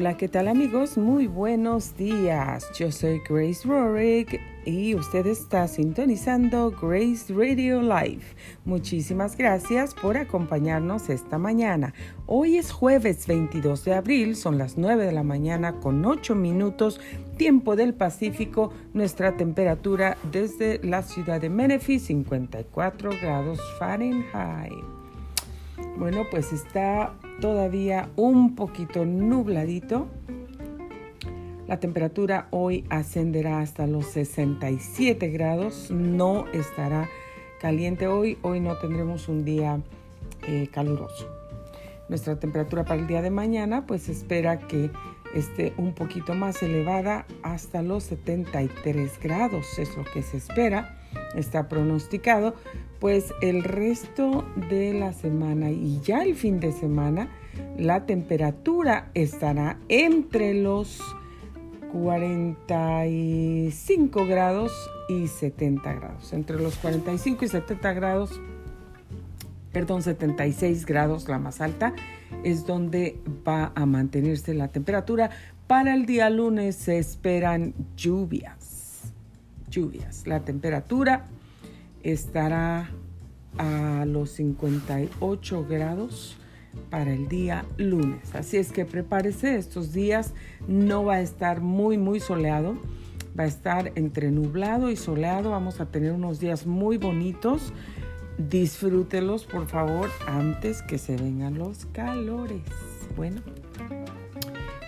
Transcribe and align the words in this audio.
Hola, 0.00 0.16
¿qué 0.16 0.28
tal 0.28 0.48
amigos? 0.48 0.96
Muy 0.96 1.26
buenos 1.26 1.94
días. 1.94 2.66
Yo 2.72 2.90
soy 2.90 3.20
Grace 3.28 3.68
Rorick 3.68 4.40
y 4.64 4.94
usted 4.94 5.26
está 5.26 5.68
sintonizando 5.68 6.70
Grace 6.70 7.30
Radio 7.34 7.82
Live. 7.82 8.22
Muchísimas 8.64 9.36
gracias 9.36 9.92
por 9.92 10.16
acompañarnos 10.16 11.10
esta 11.10 11.36
mañana. 11.36 11.92
Hoy 12.24 12.56
es 12.56 12.72
jueves 12.72 13.26
22 13.26 13.84
de 13.84 13.94
abril, 13.94 14.36
son 14.36 14.56
las 14.56 14.78
9 14.78 15.04
de 15.04 15.12
la 15.12 15.22
mañana 15.22 15.80
con 15.80 16.02
8 16.02 16.34
minutos, 16.34 16.98
tiempo 17.36 17.76
del 17.76 17.92
Pacífico. 17.92 18.72
Nuestra 18.94 19.36
temperatura 19.36 20.16
desde 20.32 20.80
la 20.82 21.02
ciudad 21.02 21.42
de 21.42 21.50
Menifee, 21.50 21.98
54 21.98 23.10
grados 23.20 23.60
Fahrenheit. 23.78 24.99
Bueno, 25.96 26.24
pues 26.30 26.52
está 26.52 27.14
todavía 27.40 28.08
un 28.16 28.54
poquito 28.54 29.04
nubladito. 29.04 30.08
La 31.66 31.78
temperatura 31.78 32.48
hoy 32.50 32.84
ascenderá 32.88 33.60
hasta 33.60 33.86
los 33.86 34.06
67 34.06 35.28
grados. 35.28 35.90
No 35.90 36.46
estará 36.52 37.08
caliente 37.60 38.06
hoy. 38.06 38.38
Hoy 38.42 38.60
no 38.60 38.76
tendremos 38.78 39.28
un 39.28 39.44
día 39.44 39.80
eh, 40.48 40.68
caluroso. 40.72 41.28
Nuestra 42.08 42.40
temperatura 42.40 42.84
para 42.84 43.00
el 43.00 43.06
día 43.06 43.22
de 43.22 43.30
mañana 43.30 43.86
pues 43.86 44.08
espera 44.08 44.58
que 44.58 44.90
esté 45.34 45.74
un 45.76 45.94
poquito 45.94 46.34
más 46.34 46.62
elevada 46.62 47.24
hasta 47.42 47.82
los 47.82 48.04
73 48.04 49.20
grados. 49.22 49.78
Es 49.78 49.96
lo 49.96 50.04
que 50.04 50.22
se 50.22 50.38
espera. 50.38 50.98
Está 51.36 51.68
pronosticado 51.68 52.54
pues 53.00 53.34
el 53.40 53.64
resto 53.64 54.44
de 54.68 54.92
la 54.92 55.14
semana 55.14 55.70
y 55.70 56.00
ya 56.02 56.22
el 56.22 56.36
fin 56.36 56.60
de 56.60 56.72
semana 56.72 57.30
la 57.78 58.04
temperatura 58.06 59.10
estará 59.14 59.78
entre 59.88 60.54
los 60.54 61.00
45 61.92 64.26
grados 64.26 64.72
y 65.08 65.26
70 65.26 65.92
grados. 65.94 66.32
Entre 66.32 66.60
los 66.60 66.76
45 66.76 67.44
y 67.44 67.48
70 67.48 67.92
grados, 67.94 68.40
perdón, 69.72 70.02
76 70.02 70.86
grados 70.86 71.28
la 71.28 71.38
más 71.38 71.60
alta, 71.60 71.94
es 72.44 72.66
donde 72.66 73.20
va 73.46 73.72
a 73.74 73.86
mantenerse 73.86 74.54
la 74.54 74.68
temperatura. 74.68 75.30
Para 75.66 75.94
el 75.94 76.06
día 76.06 76.30
lunes 76.30 76.76
se 76.76 76.98
esperan 76.98 77.74
lluvias. 77.96 79.12
Lluvias. 79.68 80.26
La 80.26 80.40
temperatura 80.40 81.26
estará 82.02 82.90
a 83.58 84.04
los 84.06 84.30
58 84.30 85.66
grados 85.68 86.36
para 86.90 87.12
el 87.12 87.28
día 87.28 87.64
lunes. 87.76 88.34
Así 88.34 88.56
es 88.56 88.72
que 88.72 88.84
prepárese, 88.84 89.56
estos 89.56 89.92
días 89.92 90.32
no 90.68 91.04
va 91.04 91.14
a 91.14 91.20
estar 91.20 91.60
muy, 91.60 91.98
muy 91.98 92.20
soleado. 92.20 92.76
Va 93.38 93.44
a 93.44 93.46
estar 93.46 93.92
entre 93.94 94.30
nublado 94.30 94.90
y 94.90 94.96
soleado. 94.96 95.50
Vamos 95.50 95.80
a 95.80 95.86
tener 95.86 96.12
unos 96.12 96.40
días 96.40 96.66
muy 96.66 96.96
bonitos. 96.96 97.72
Disfrútelos, 98.38 99.44
por 99.44 99.68
favor, 99.68 100.08
antes 100.26 100.82
que 100.82 100.98
se 100.98 101.16
vengan 101.16 101.58
los 101.58 101.86
calores. 101.86 102.62
Bueno, 103.16 103.40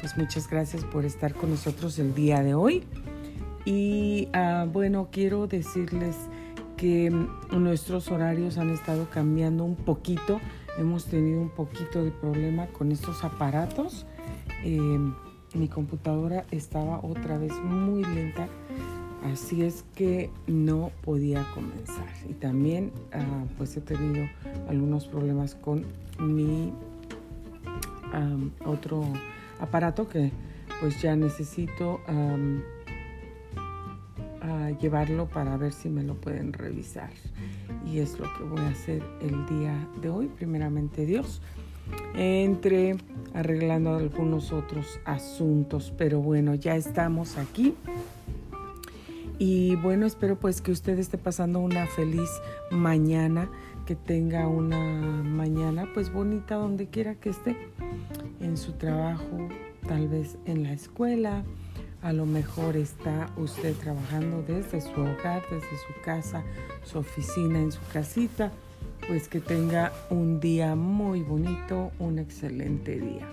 pues 0.01 0.17
muchas 0.17 0.49
gracias 0.49 0.85
por 0.85 1.05
estar 1.05 1.35
con 1.35 1.51
nosotros 1.51 1.99
el 1.99 2.15
día 2.15 2.43
de 2.43 2.55
hoy. 2.55 2.83
Y 3.65 4.29
ah, 4.33 4.67
bueno, 4.71 5.09
quiero 5.13 5.47
decirles 5.47 6.17
nuestros 7.51 8.11
horarios 8.11 8.59
han 8.59 8.71
estado 8.71 9.09
cambiando 9.11 9.65
un 9.65 9.77
poquito. 9.77 10.41
Hemos 10.79 11.07
tenido 11.07 11.41
un 11.41 11.51
poquito 11.51 12.05
de 12.05 12.11
problema 12.11 12.67
con 12.67 12.91
estos 12.91 13.23
aparatos. 13.25 14.07
Eh, 14.65 14.99
mi 15.55 15.69
computadora 15.69 16.45
estaba 16.51 17.01
otra 17.03 17.39
vez 17.39 17.53
muy 17.63 18.03
lenta, 18.05 18.49
así 19.33 19.63
es 19.63 19.85
que 19.95 20.31
no 20.47 20.91
podía 21.03 21.45
comenzar. 21.55 22.09
Y 22.29 22.33
también 22.35 22.91
ah, 23.13 23.45
pues 23.59 23.77
he 23.77 23.81
tenido 23.81 24.27
algunos 24.69 25.07
problemas 25.07 25.55
con 25.55 25.85
mi 26.19 26.73
otro 28.67 29.05
aparato 29.59 30.07
que 30.07 30.33
pues 30.81 31.01
ya 31.01 31.17
necesito 31.17 32.01
llevarlo 34.81 35.29
para 35.29 35.57
ver 35.57 35.73
si 35.73 35.89
me 35.89 36.03
lo 36.03 36.15
pueden 36.15 36.53
revisar. 36.53 37.11
Y 37.87 37.99
es 37.99 38.19
lo 38.19 38.27
que 38.37 38.45
voy 38.45 38.61
a 38.61 38.69
hacer 38.69 39.03
el 39.21 39.47
día 39.47 39.89
de 40.01 40.09
hoy, 40.09 40.29
primeramente 40.29 41.07
Dios, 41.07 41.41
entre 42.15 42.97
arreglando 43.35 43.97
algunos 43.97 44.53
otros 44.53 45.01
asuntos. 45.05 45.93
Pero 45.97 46.21
bueno, 46.21 46.55
ya 46.55 46.77
estamos 46.77 47.37
aquí. 47.39 47.75
Y 49.39 49.75
bueno, 49.77 50.07
espero 50.07 50.39
pues 50.39 50.61
que 50.61 50.71
usted 50.71 50.99
esté 50.99 51.19
pasando 51.19 51.59
una 51.59 51.87
feliz 51.87 52.31
mañana, 52.71 53.51
que 53.87 53.97
tenga 53.97 54.47
una 54.47 54.79
mañana 55.23 55.89
pues 55.95 56.13
bonita 56.13 56.55
donde 56.57 56.87
quiera 56.87 57.17
que 57.17 57.31
esté, 57.31 57.57
en 58.41 58.57
su 58.57 58.73
trabajo, 58.73 59.49
tal 59.89 60.09
vez 60.09 60.37
en 60.45 60.63
la 60.63 60.73
escuela, 60.73 61.43
a 62.03 62.13
lo 62.13 62.27
mejor 62.27 62.77
está 62.77 63.31
usted 63.37 63.75
trabajando 63.77 64.43
desde 64.47 64.81
su 64.81 65.01
hogar, 65.01 65.43
desde 65.51 65.77
su 65.87 66.03
casa, 66.05 66.43
su 66.85 66.99
oficina, 66.99 67.61
en 67.61 67.73
su 67.73 67.81
casita. 67.93 68.53
Pues 69.07 69.29
que 69.29 69.41
tenga 69.41 69.93
un 70.11 70.39
día 70.39 70.77
muy 70.77 71.23
bonito, 71.23 71.91
un 71.99 72.19
excelente 72.19 72.99
día. 73.01 73.27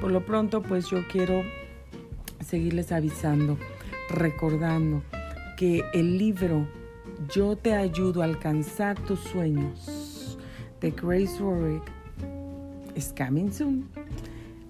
Por 0.00 0.10
lo 0.10 0.24
pronto, 0.24 0.62
pues 0.62 0.88
yo 0.88 1.06
quiero 1.08 1.42
seguirles 2.44 2.92
avisando, 2.92 3.56
recordando 4.10 5.02
que 5.56 5.82
el 5.94 6.18
libro 6.18 6.66
Yo 7.32 7.56
te 7.56 7.74
ayudo 7.74 8.22
a 8.22 8.24
alcanzar 8.24 8.98
tus 9.00 9.20
sueños 9.20 10.38
de 10.80 10.90
Grace 10.90 11.42
Warwick 11.42 11.82
es 12.94 13.14
coming 13.16 13.50
soon. 13.50 13.88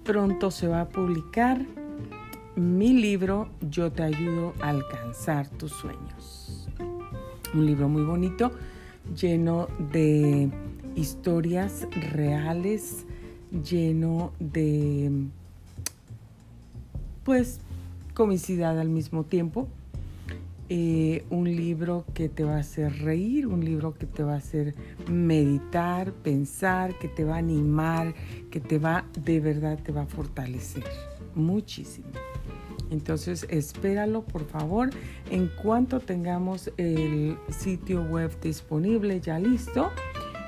Pronto 0.03 0.51
se 0.51 0.67
va 0.67 0.81
a 0.81 0.89
publicar 0.89 1.65
mi 2.57 2.91
libro 2.91 3.49
Yo 3.69 3.91
te 3.91 4.01
ayudo 4.01 4.53
a 4.61 4.69
alcanzar 4.69 5.47
tus 5.47 5.71
sueños. 5.71 6.67
Un 7.53 7.65
libro 7.67 7.87
muy 7.87 8.01
bonito, 8.01 8.51
lleno 9.15 9.67
de 9.91 10.49
historias 10.95 11.87
reales, 12.13 13.05
lleno 13.63 14.31
de, 14.39 15.11
pues, 17.23 17.59
comicidad 18.15 18.79
al 18.79 18.89
mismo 18.89 19.23
tiempo. 19.23 19.67
Eh, 20.69 21.23
un 21.29 21.45
libro 21.45 22.05
que 22.15 22.27
te 22.27 22.43
va 22.43 22.55
a 22.55 22.59
hacer 22.59 22.91
reír, 23.03 23.45
un 23.45 23.63
libro 23.63 23.93
que 23.93 24.07
te 24.07 24.23
va 24.23 24.33
a 24.33 24.37
hacer 24.37 24.73
meditar, 25.07 26.11
pensar, 26.11 26.97
que 26.97 27.07
te 27.07 27.23
va 27.23 27.35
a 27.35 27.37
animar, 27.37 28.15
que 28.49 28.59
te 28.59 28.79
va, 28.79 29.05
de 29.13 29.39
verdad, 29.39 29.79
te 29.81 29.91
va 29.91 30.01
a 30.01 30.07
fortalecer 30.07 30.83
muchísimo. 31.35 32.07
Entonces 32.89 33.45
espéralo 33.49 34.23
por 34.23 34.45
favor. 34.45 34.89
En 35.29 35.49
cuanto 35.61 35.99
tengamos 35.99 36.71
el 36.77 37.37
sitio 37.49 38.03
web 38.03 38.31
disponible 38.41 39.19
ya 39.19 39.39
listo, 39.39 39.91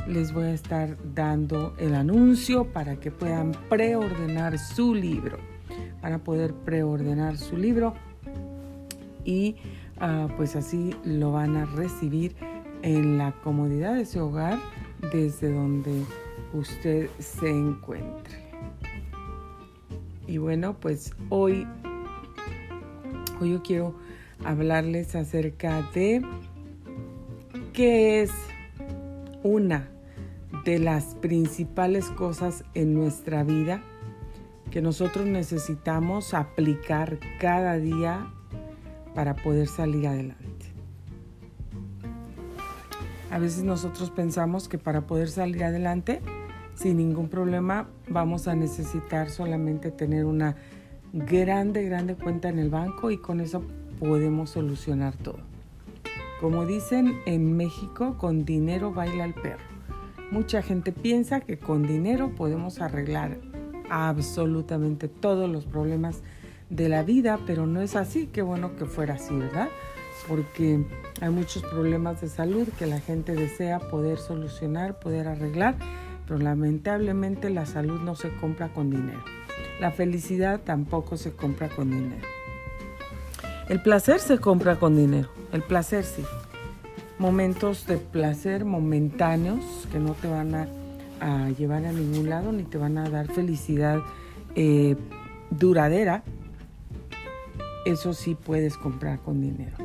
les 0.08 0.34
voy 0.34 0.46
a 0.46 0.54
estar 0.54 0.98
dando 1.14 1.76
el 1.78 1.96
anuncio 1.96 2.66
para 2.66 2.96
que 2.96 3.12
puedan 3.12 3.52
preordenar 3.70 4.58
su 4.58 4.96
libro. 4.96 5.38
Para 6.02 6.20
poder 6.20 6.54
preordenar 6.54 7.38
su 7.38 7.58
libro 7.58 7.94
y 9.26 9.58
ah, 10.00 10.28
pues 10.38 10.56
así 10.56 10.96
lo 11.04 11.34
van 11.34 11.58
a 11.58 11.66
recibir 11.66 12.36
en 12.82 13.18
la 13.18 13.34
comodidad 13.44 13.96
de 13.96 14.06
su 14.06 14.20
hogar 14.20 14.58
desde 15.12 15.52
donde 15.52 16.04
usted 16.54 17.10
se 17.20 17.50
encuentre. 17.50 18.50
Y 20.28 20.38
bueno, 20.38 20.76
pues 20.80 21.14
hoy 21.30 21.68
Hoy 23.42 23.52
yo 23.52 23.64
quiero 23.64 23.96
hablarles 24.44 25.16
acerca 25.16 25.82
de 25.94 26.22
qué 27.72 28.22
es 28.22 28.32
una 29.44 29.88
de 30.66 30.80
las 30.80 31.16
principales 31.16 32.10
cosas 32.10 32.66
en 32.74 32.94
nuestra 32.94 33.44
vida 33.44 33.82
que 34.72 34.82
nosotros 34.82 35.26
necesitamos 35.26 36.34
aplicar 36.34 37.20
cada 37.40 37.78
día 37.78 38.28
para 39.16 39.36
poder 39.36 39.68
salir 39.68 40.08
adelante. 40.08 40.66
A 43.32 43.40
veces 43.40 43.64
nosotros 43.64 44.12
pensamos 44.12 44.68
que 44.68 44.78
para 44.78 45.08
poder 45.08 45.30
salir 45.30 45.64
adelante 45.64 46.22
sin 46.76 46.98
ningún 46.98 47.30
problema 47.30 47.88
vamos 48.10 48.48
a 48.48 48.56
necesitar 48.56 49.30
solamente 49.30 49.92
tener 49.92 50.26
una 50.26 50.56
grande, 51.14 51.84
grande 51.84 52.16
cuenta 52.16 52.50
en 52.50 52.60
el 52.60 52.70
banco 52.70 53.12
y 53.12 53.18
con 53.18 53.42
eso 53.42 53.64
podemos 54.00 54.52
solucionar 54.52 55.16
todo. 55.16 55.40
Como 56.40 56.66
dicen 56.66 57.20
en 57.26 57.58
México, 57.58 58.18
con 58.18 58.46
dinero 58.46 58.94
baila 58.94 59.26
el 59.26 59.34
perro. 59.34 59.64
Mucha 60.32 60.62
gente 60.62 60.92
piensa 60.92 61.42
que 61.42 61.58
con 61.58 61.88
dinero 61.88 62.34
podemos 62.36 62.80
arreglar 62.82 63.38
absolutamente 63.90 65.08
todos 65.08 65.50
los 65.50 65.66
problemas 65.66 66.22
de 66.70 66.88
la 66.88 67.04
vida, 67.04 67.40
pero 67.48 67.66
no 67.66 67.82
es 67.82 67.96
así, 67.96 68.28
qué 68.28 68.42
bueno 68.42 68.76
que 68.76 68.86
fuera 68.86 69.16
así, 69.16 69.36
¿verdad? 69.36 69.70
Porque 70.28 70.86
hay 71.20 71.30
muchos 71.30 71.64
problemas 71.64 72.22
de 72.22 72.30
salud 72.30 72.68
que 72.78 72.86
la 72.86 73.00
gente 73.00 73.34
desea 73.34 73.80
poder 73.80 74.20
solucionar, 74.20 75.00
poder 75.00 75.28
arreglar, 75.28 75.76
pero 76.28 76.40
lamentablemente 76.40 77.50
la 77.50 77.66
salud 77.66 78.00
no 78.02 78.16
se 78.16 78.30
compra 78.36 78.70
con 78.70 78.92
dinero. 78.92 79.39
La 79.80 79.92
felicidad 79.92 80.60
tampoco 80.60 81.16
se 81.16 81.32
compra 81.32 81.70
con 81.70 81.90
dinero. 81.90 82.28
El 83.70 83.82
placer 83.82 84.20
se 84.20 84.40
compra 84.40 84.78
con 84.78 84.96
dinero, 84.96 85.30
el 85.54 85.62
placer 85.62 86.04
sí. 86.04 86.24
Momentos 87.18 87.86
de 87.86 87.98
placer 87.98 88.66
momentáneos 88.66 89.88
que 89.92 90.00
no 90.00 90.14
te 90.14 90.28
van 90.28 90.56
a, 90.56 90.68
llevar 91.58 91.86
a 91.86 91.92
ningún 91.92 92.30
lado 92.30 92.52
ni 92.52 92.64
te 92.64 92.78
van 92.78 92.98
a 92.98 93.10
dar 93.10 93.28
felicidad 93.28 94.00
eh, 94.56 94.96
duradera, 95.52 96.24
eso 97.86 98.14
sí 98.14 98.36
puedes 98.36 98.78
comprar 98.78 99.20
con 99.20 99.42
dinero. 99.42 99.78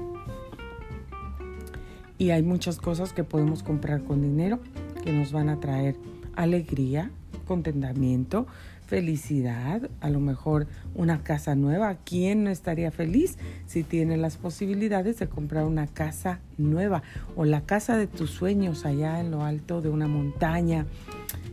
Y 2.19 2.31
hay 2.31 2.43
muchas 2.43 2.79
cosas 2.79 3.12
que 3.12 3.25
podemos 3.25 3.62
comprar 3.62 4.05
con 4.05 4.23
dinero 4.23 4.61
que 5.02 5.12
nos 5.12 5.32
van 5.32 5.49
a 5.49 5.61
traer 5.61 5.96
alegría, 6.37 7.11
contentamiento, 7.46 8.46
felicidad, 8.94 9.91
a 10.00 10.08
lo 10.08 10.20
mejor 10.20 10.69
una 10.94 11.25
casa 11.25 11.56
nueva. 11.56 11.96
¿Quién 12.05 12.44
no 12.44 12.50
estaría 12.50 12.93
feliz 12.93 13.38
si 13.67 13.82
tiene 13.82 14.17
las 14.17 14.37
posibilidades 14.37 15.19
de 15.19 15.26
comprar 15.26 15.64
una 15.64 15.88
casa 15.88 16.38
nueva 16.58 17.02
o 17.35 17.44
la 17.44 17.62
casa 17.62 17.96
de 17.96 18.06
tus 18.06 18.31
sueños 18.31 18.87
allá 18.87 19.19
en 19.19 19.32
lo 19.32 19.43
alto 19.43 19.82
de 19.82 19.88
una 19.88 20.06
montaña, 20.06 20.87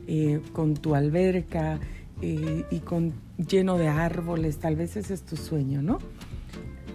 eh, 0.07 0.39
con 0.53 0.75
tu 0.75 0.93
alberca 0.93 1.79
eh, 2.21 2.63
y 2.69 2.79
con 2.81 3.11
lleno 3.37 3.79
de 3.79 3.87
árboles? 3.87 4.59
Tal 4.59 4.75
vez 4.75 4.95
ese 4.95 5.15
es 5.15 5.23
tu 5.23 5.35
sueño, 5.35 5.81
¿no? 5.81 5.97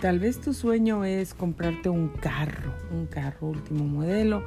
Tal 0.00 0.20
vez 0.20 0.40
tu 0.40 0.54
sueño 0.54 1.04
es 1.04 1.34
comprarte 1.34 1.88
un 1.88 2.06
carro, 2.06 2.72
un 2.92 3.06
carro 3.06 3.48
último 3.48 3.84
modelo. 3.84 4.44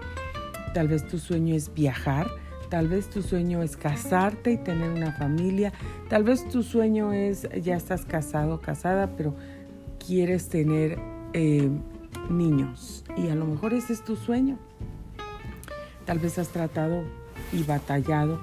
Tal 0.74 0.88
vez 0.88 1.06
tu 1.06 1.20
sueño 1.20 1.56
es 1.56 1.74
viajar. 1.74 2.28
Tal 2.70 2.88
vez 2.88 3.10
tu 3.10 3.24
sueño 3.24 3.64
es 3.64 3.76
casarte 3.76 4.52
y 4.52 4.58
tener 4.58 4.92
una 4.92 5.12
familia. 5.12 5.74
Tal 6.08 6.24
vez 6.24 6.48
tu 6.48 6.62
sueño 6.62 7.14
es, 7.14 7.48
ya 7.62 7.76
estás 7.76 8.06
casado, 8.06 8.62
casada, 8.62 9.16
pero 9.18 9.36
quieres 10.06 10.50
tener 10.50 11.00
eh, 11.34 11.70
niños. 12.30 13.04
Y 13.18 13.30
a 13.30 13.36
lo 13.36 13.46
mejor 13.46 13.74
ese 13.74 13.94
es 13.94 14.04
tu 14.04 14.16
sueño. 14.16 14.58
Tal 16.06 16.20
vez 16.20 16.38
has 16.38 16.50
tratado 16.50 17.04
y 17.52 17.64
batallado 17.64 18.40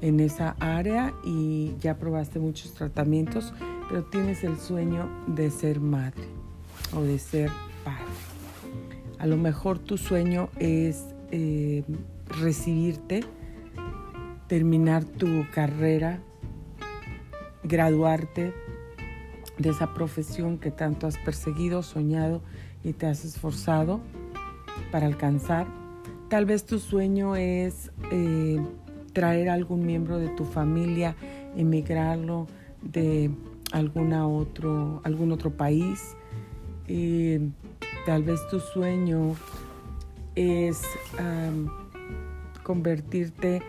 en 0.00 0.20
esa 0.20 0.56
área 0.60 1.14
y 1.24 1.74
ya 1.80 1.98
probaste 1.98 2.38
muchos 2.38 2.72
tratamientos, 2.74 3.52
pero 3.88 4.04
tienes 4.04 4.44
el 4.44 4.58
sueño 4.58 5.08
de 5.26 5.50
ser 5.50 5.80
madre 5.80 6.24
o 6.96 7.02
de 7.02 7.18
ser 7.18 7.50
padre. 7.84 8.04
A 9.18 9.26
lo 9.26 9.36
mejor 9.36 9.78
tu 9.78 9.98
sueño 9.98 10.48
es 10.58 11.04
eh, 11.30 11.82
recibirte, 12.40 13.24
terminar 14.48 15.04
tu 15.04 15.46
carrera, 15.52 16.20
graduarte 17.62 18.52
de 19.58 19.70
esa 19.70 19.92
profesión 19.92 20.58
que 20.58 20.70
tanto 20.70 21.06
has 21.06 21.18
perseguido, 21.18 21.82
soñado 21.82 22.40
y 22.82 22.94
te 22.94 23.06
has 23.06 23.24
esforzado 23.24 24.00
para 24.90 25.06
alcanzar. 25.06 25.66
Tal 26.30 26.46
vez 26.46 26.64
tu 26.64 26.78
sueño 26.78 27.36
es 27.36 27.90
eh, 28.10 28.58
traer 29.12 29.50
a 29.50 29.54
algún 29.54 29.84
miembro 29.84 30.18
de 30.18 30.28
tu 30.28 30.44
familia, 30.44 31.14
emigrarlo 31.56 32.46
de 32.82 33.30
alguna 33.72 34.26
otro, 34.26 35.00
algún 35.04 35.32
otro 35.32 35.50
país 35.50 36.16
y 36.86 37.38
tal 38.06 38.22
vez 38.22 38.40
tu 38.48 38.60
sueño 38.60 39.34
es 40.34 40.82
convertirte 42.62 43.60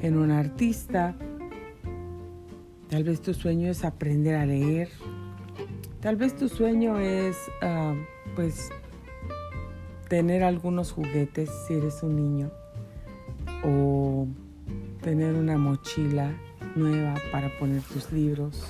en 0.00 0.16
un 0.16 0.30
artista. 0.30 1.16
Tal 2.88 3.04
vez 3.04 3.20
tu 3.20 3.34
sueño 3.34 3.70
es 3.70 3.84
aprender 3.84 4.34
a 4.36 4.46
leer. 4.46 4.88
Tal 6.00 6.16
vez 6.16 6.36
tu 6.36 6.48
sueño 6.48 6.98
es, 6.98 7.36
pues, 8.34 8.70
tener 10.08 10.42
algunos 10.42 10.92
juguetes 10.92 11.50
si 11.66 11.74
eres 11.74 12.02
un 12.02 12.16
niño. 12.16 12.50
O 13.64 14.26
tener 15.02 15.34
una 15.34 15.58
mochila 15.58 16.32
nueva 16.76 17.14
para 17.32 17.50
poner 17.58 17.82
tus 17.82 18.12
libros. 18.12 18.64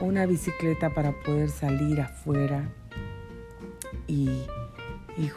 O 0.00 0.06
una 0.06 0.26
bicicleta 0.26 0.92
para 0.94 1.12
poder 1.22 1.50
salir 1.50 2.00
afuera 2.00 2.68
y, 4.06 4.28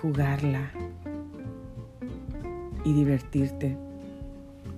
jugarla 0.01 0.71
y 2.85 2.93
divertirte. 2.93 3.77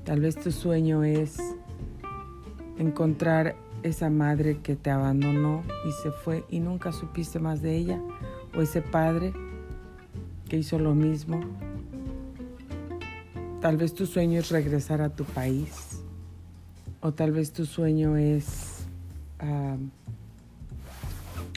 Tal 0.03 0.19
vez 0.19 0.35
tu 0.35 0.51
sueño 0.51 1.03
es 1.03 1.37
encontrar 2.77 3.55
esa 3.83 4.09
madre 4.09 4.59
que 4.59 4.75
te 4.75 4.89
abandonó 4.89 5.63
y 5.87 5.91
se 6.03 6.11
fue 6.11 6.43
y 6.49 6.59
nunca 6.59 6.91
supiste 6.91 7.39
más 7.39 7.61
de 7.61 7.75
ella, 7.75 8.01
o 8.55 8.61
ese 8.61 8.81
padre 8.81 9.33
que 10.49 10.57
hizo 10.57 10.79
lo 10.79 10.95
mismo. 10.95 11.39
Tal 13.59 13.77
vez 13.77 13.93
tu 13.93 14.05
sueño 14.05 14.39
es 14.39 14.49
regresar 14.49 15.01
a 15.01 15.09
tu 15.09 15.23
país, 15.23 16.01
o 17.01 17.13
tal 17.13 17.31
vez 17.31 17.53
tu 17.53 17.65
sueño 17.65 18.17
es 18.17 18.85
ah, 19.39 19.77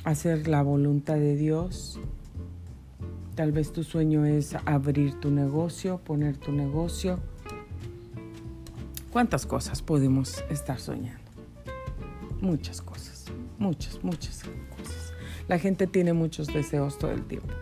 hacer 0.04 0.48
la 0.48 0.62
voluntad 0.62 1.16
de 1.16 1.36
Dios 1.36 1.98
Tal 3.34 3.50
vez 3.50 3.72
tu 3.72 3.82
sueño 3.82 4.24
es 4.24 4.54
abrir 4.64 5.18
tu 5.18 5.28
negocio, 5.32 5.98
poner 5.98 6.36
tu 6.36 6.52
negocio. 6.52 7.18
¿Cuántas 9.14 9.46
cosas 9.46 9.80
podemos 9.80 10.44
estar 10.50 10.80
soñando? 10.80 11.30
Muchas 12.40 12.82
cosas, 12.82 13.26
muchas, 13.60 14.02
muchas 14.02 14.42
cosas. 14.76 15.12
La 15.46 15.60
gente 15.60 15.86
tiene 15.86 16.12
muchos 16.12 16.48
deseos 16.48 16.98
todo 16.98 17.12
el 17.12 17.24
tiempo. 17.24 17.54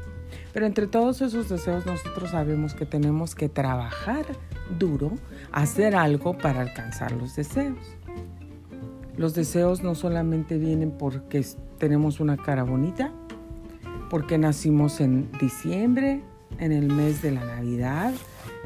Pero 0.55 0.65
entre 0.65 0.87
todos 0.87 1.21
esos 1.21 1.51
deseos 1.51 1.85
nosotros 1.85 2.31
sabemos 2.31 2.73
que 2.73 2.87
tenemos 2.87 3.35
que 3.35 3.51
trabajar 3.51 4.25
duro, 4.79 5.13
hacer 5.53 5.95
algo 5.95 6.39
para 6.39 6.63
alcanzar 6.63 7.13
los 7.13 7.37
deseos. 7.37 7.99
Los 9.19 9.35
deseos 9.35 9.83
no 9.83 9.95
solamente 9.95 10.57
vienen 10.57 10.91
porque 10.93 11.45
tenemos 11.77 12.19
una 12.19 12.39
cara 12.39 12.63
bonita, 12.63 13.13
porque 14.09 14.39
nacimos 14.39 15.03
en 15.03 15.31
diciembre, 15.39 16.23
en 16.59 16.73
el 16.73 16.87
mes 16.87 17.21
de 17.21 17.33
la 17.33 17.45
Navidad, 17.45 18.15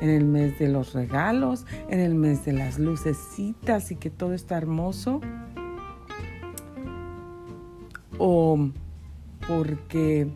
en 0.00 0.10
el 0.10 0.24
mes 0.24 0.58
de 0.58 0.68
los 0.68 0.92
regalos, 0.92 1.66
en 1.88 2.00
el 2.00 2.14
mes 2.14 2.44
de 2.44 2.52
las 2.52 2.78
lucecitas 2.78 3.90
y 3.90 3.96
que 3.96 4.10
todo 4.10 4.34
está 4.34 4.56
hermoso. 4.56 5.20
O 8.18 8.70
porque 9.46 10.28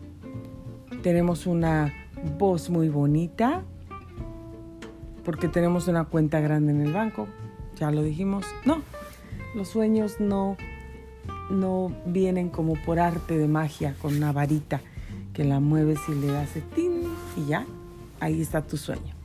tenemos 1.01 1.47
una 1.47 1.93
voz 2.37 2.69
muy 2.69 2.89
bonita, 2.89 3.63
porque 5.25 5.47
tenemos 5.47 5.87
una 5.87 6.05
cuenta 6.05 6.39
grande 6.39 6.71
en 6.71 6.81
el 6.81 6.93
banco, 6.93 7.27
ya 7.75 7.91
lo 7.91 8.03
dijimos. 8.03 8.45
No, 8.65 8.81
los 9.55 9.67
sueños 9.67 10.19
no, 10.19 10.57
no 11.49 11.91
vienen 12.05 12.49
como 12.49 12.75
por 12.85 12.99
arte 12.99 13.37
de 13.37 13.47
magia 13.47 13.95
con 14.01 14.15
una 14.15 14.31
varita 14.31 14.81
que 15.33 15.43
la 15.43 15.59
mueves 15.59 15.99
y 16.07 16.15
le 16.15 16.27
das 16.27 16.49
y 17.37 17.45
ya, 17.45 17.65
ahí 18.19 18.41
está 18.41 18.61
tu 18.61 18.77
sueño. 18.77 19.20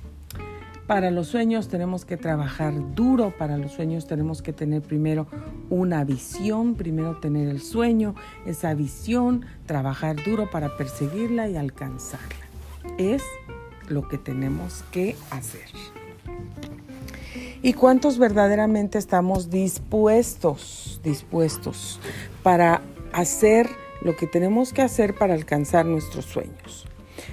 Para 0.87 1.11
los 1.11 1.28
sueños 1.28 1.69
tenemos 1.69 2.05
que 2.05 2.16
trabajar 2.16 2.73
duro, 2.95 3.35
para 3.37 3.57
los 3.57 3.73
sueños 3.73 4.07
tenemos 4.07 4.40
que 4.40 4.52
tener 4.52 4.83
primero 4.83 5.26
una 5.69 6.05
visión, 6.05 6.76
primero 6.76 7.19
tener 7.19 7.49
el 7.49 7.61
sueño, 7.61 8.14
esa 8.47 8.73
visión, 8.75 9.45
trabajar 9.66 10.16
duro 10.25 10.49
para 10.50 10.76
perseguirla 10.76 11.49
y 11.49 11.57
alcanzarla. 11.57 12.47
Es 12.99 13.23
lo 13.88 14.07
que 14.07 14.16
tenemos 14.16 14.85
que 14.93 15.16
hacer. 15.31 15.69
¿Y 17.62 17.73
cuántos 17.73 18.19
verdaderamente 18.19 18.99
estamos 18.99 19.50
dispuestos, 19.50 21.00
dispuestos 21.02 21.99
para 22.45 22.83
hacer 23.12 23.69
lo 24.02 24.14
que 24.14 24.26
tenemos 24.26 24.73
que 24.73 24.83
hacer 24.83 25.14
para 25.14 25.35
alcanzar 25.35 25.87
nuestros 25.87 26.26
sueños. 26.26 26.87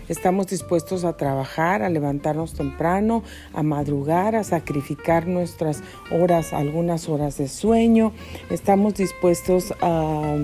Estamos 0.09 0.47
dispuestos 0.47 1.05
a 1.05 1.15
trabajar, 1.15 1.81
a 1.81 1.89
levantarnos 1.89 2.53
temprano, 2.53 3.23
a 3.53 3.63
madrugar, 3.63 4.35
a 4.35 4.43
sacrificar 4.43 5.27
nuestras 5.27 5.81
horas, 6.11 6.51
algunas 6.51 7.07
horas 7.07 7.37
de 7.37 7.47
sueño. 7.47 8.11
Estamos 8.49 8.95
dispuestos 8.95 9.73
a, 9.81 10.35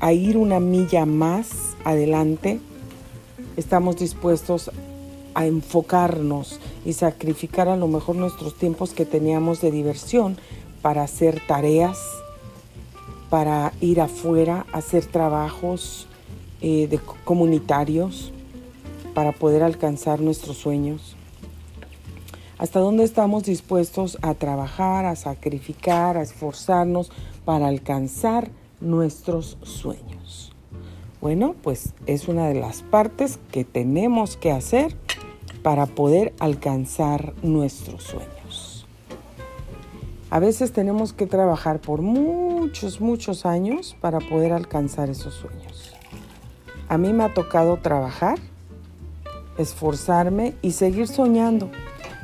a 0.00 0.12
ir 0.12 0.36
una 0.36 0.60
milla 0.60 1.06
más 1.06 1.74
adelante. 1.84 2.60
Estamos 3.56 3.96
dispuestos 3.96 4.70
a 5.34 5.46
enfocarnos 5.46 6.60
y 6.84 6.92
sacrificar 6.92 7.68
a 7.68 7.76
lo 7.76 7.88
mejor 7.88 8.16
nuestros 8.16 8.54
tiempos 8.56 8.92
que 8.92 9.06
teníamos 9.06 9.62
de 9.62 9.70
diversión 9.70 10.36
para 10.82 11.02
hacer 11.02 11.40
tareas, 11.46 11.98
para 13.30 13.72
ir 13.80 14.02
afuera, 14.02 14.66
hacer 14.72 15.06
trabajos 15.06 16.07
eh, 16.60 16.86
de 16.88 16.98
comunitarios, 17.24 18.32
para 19.14 19.32
poder 19.32 19.62
alcanzar 19.62 20.20
nuestros 20.20 20.56
sueños. 20.58 21.16
¿Hasta 22.58 22.80
dónde 22.80 23.04
estamos 23.04 23.44
dispuestos 23.44 24.18
a 24.22 24.34
trabajar, 24.34 25.06
a 25.06 25.16
sacrificar, 25.16 26.16
a 26.16 26.22
esforzarnos 26.22 27.10
para 27.44 27.68
alcanzar 27.68 28.50
nuestros 28.80 29.58
sueños? 29.62 30.52
Bueno, 31.20 31.56
pues 31.62 31.94
es 32.06 32.28
una 32.28 32.46
de 32.46 32.54
las 32.54 32.82
partes 32.82 33.40
que 33.50 33.64
tenemos 33.64 34.36
que 34.36 34.52
hacer 34.52 34.96
para 35.62 35.86
poder 35.86 36.32
alcanzar 36.38 37.34
nuestros 37.42 38.04
sueños. 38.04 38.86
A 40.30 40.38
veces 40.38 40.72
tenemos 40.72 41.12
que 41.12 41.26
trabajar 41.26 41.80
por 41.80 42.02
muchos, 42.02 43.00
muchos 43.00 43.46
años 43.46 43.96
para 44.00 44.20
poder 44.20 44.52
alcanzar 44.52 45.10
esos 45.10 45.34
sueños. 45.34 45.87
A 46.88 46.98
mí 46.98 47.12
me 47.12 47.24
ha 47.24 47.34
tocado 47.34 47.76
trabajar, 47.76 48.38
esforzarme 49.58 50.54
y 50.62 50.72
seguir 50.72 51.08
soñando 51.08 51.70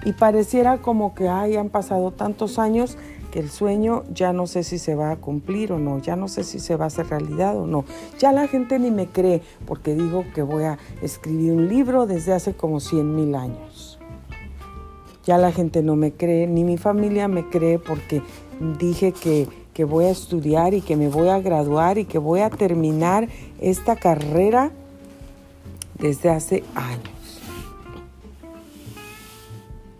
y 0.04 0.12
pareciera 0.12 0.78
como 0.78 1.14
que 1.14 1.28
ay, 1.28 1.56
han 1.56 1.68
pasado 1.68 2.10
tantos 2.12 2.58
años 2.58 2.96
que 3.30 3.40
el 3.40 3.50
sueño 3.50 4.04
ya 4.14 4.32
no 4.32 4.46
sé 4.46 4.62
si 4.62 4.78
se 4.78 4.94
va 4.94 5.10
a 5.10 5.16
cumplir 5.16 5.72
o 5.72 5.78
no, 5.78 5.98
ya 5.98 6.14
no 6.14 6.28
sé 6.28 6.44
si 6.44 6.60
se 6.60 6.76
va 6.76 6.84
a 6.84 6.86
hacer 6.86 7.08
realidad 7.08 7.56
o 7.58 7.66
no. 7.66 7.84
Ya 8.18 8.30
la 8.30 8.46
gente 8.46 8.78
ni 8.78 8.92
me 8.92 9.08
cree 9.08 9.42
porque 9.66 9.94
digo 9.94 10.24
que 10.34 10.42
voy 10.42 10.64
a 10.64 10.78
escribir 11.02 11.52
un 11.52 11.68
libro 11.68 12.06
desde 12.06 12.32
hace 12.32 12.54
como 12.54 12.78
100 12.78 13.16
mil 13.16 13.34
años. 13.34 13.98
Ya 15.24 15.36
la 15.36 15.50
gente 15.50 15.82
no 15.82 15.96
me 15.96 16.12
cree, 16.12 16.46
ni 16.46 16.62
mi 16.62 16.76
familia 16.76 17.26
me 17.26 17.48
cree 17.48 17.80
porque 17.80 18.22
dije 18.78 19.10
que, 19.10 19.48
que 19.74 19.84
voy 19.84 20.06
a 20.06 20.10
estudiar 20.10 20.72
y 20.72 20.80
que 20.80 20.96
me 20.96 21.08
voy 21.08 21.28
a 21.28 21.40
graduar 21.40 21.98
y 21.98 22.04
que 22.04 22.18
voy 22.18 22.40
a 22.40 22.48
terminar 22.48 23.28
esta 23.60 23.96
carrera 23.96 24.70
desde 25.98 26.30
hace 26.30 26.64
años. 26.74 27.10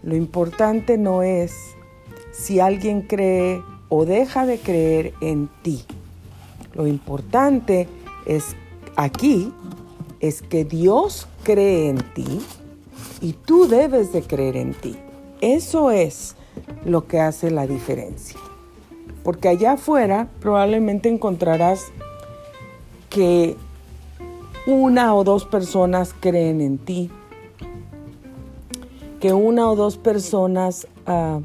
Lo 0.05 0.15
importante 0.15 0.97
no 0.97 1.23
es 1.23 1.55
si 2.33 2.61
alguien 2.61 3.03
cree 3.03 3.63
o 3.89 4.05
deja 4.05 4.47
de 4.47 4.59
creer 4.59 5.13
en 5.21 5.49
ti. 5.63 5.85
Lo 6.75 6.87
importante 6.87 7.89
es 8.27 8.55
aquí 8.97 9.53
es 10.21 10.41
que 10.43 10.65
Dios 10.65 11.27
cree 11.43 11.89
en 11.89 11.99
ti 12.15 12.41
y 13.21 13.33
tú 13.33 13.67
debes 13.67 14.13
de 14.13 14.23
creer 14.23 14.57
en 14.57 14.75
ti. 14.75 14.97
Eso 15.41 15.91
es 15.91 16.37
lo 16.85 17.07
que 17.07 17.21
hace 17.21 17.51
la 17.51 17.67
diferencia. 17.67 18.39
Porque 19.25 19.49
allá 19.49 19.73
afuera 19.73 20.29
probablemente 20.39 21.09
encontrarás 21.09 21.87
que 23.09 23.57
una 24.67 25.15
o 25.15 25.25
dos 25.25 25.47
personas 25.47 26.15
creen 26.21 26.61
en 26.61 26.79
ti, 26.79 27.11
que 29.21 29.33
una 29.33 29.71
o 29.71 29.77
dos 29.77 29.97
personas 29.97 30.87
uh, 31.07 31.41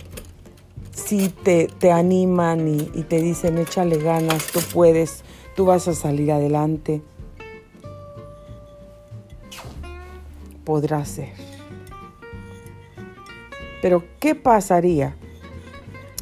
sí 0.92 1.30
te, 1.30 1.68
te 1.68 1.92
animan 1.92 2.68
y, 2.68 2.92
y 2.94 3.04
te 3.04 3.22
dicen 3.22 3.58
échale 3.58 3.98
ganas, 3.98 4.48
tú 4.48 4.60
puedes, 4.74 5.24
tú 5.56 5.66
vas 5.66 5.88
a 5.88 5.94
salir 5.94 6.34
adelante. 6.34 7.02
Podrá 10.66 11.06
ser. 11.06 11.32
Pero 13.82 14.04
¿qué 14.20 14.36
pasaría 14.36 15.16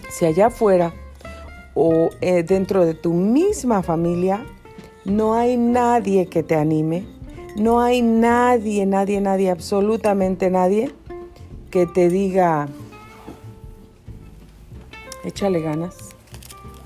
si 0.10 0.26
allá 0.26 0.48
afuera 0.48 0.94
o 1.80 2.10
eh, 2.22 2.42
dentro 2.42 2.86
de 2.86 2.96
tu 2.96 3.14
misma 3.14 3.84
familia 3.84 4.44
no 5.06 5.36
hay 5.36 5.58
nadie 5.58 6.26
que 6.26 6.42
te 6.42 6.56
anime? 6.56 7.06
No 7.56 7.82
hay 7.82 8.02
nadie, 8.02 8.86
nadie, 8.88 9.22
nadie, 9.22 9.52
absolutamente 9.52 10.50
nadie 10.50 10.92
que 11.70 11.86
te 11.86 12.10
diga, 12.10 12.68
échale 15.24 15.62
ganas, 15.62 15.96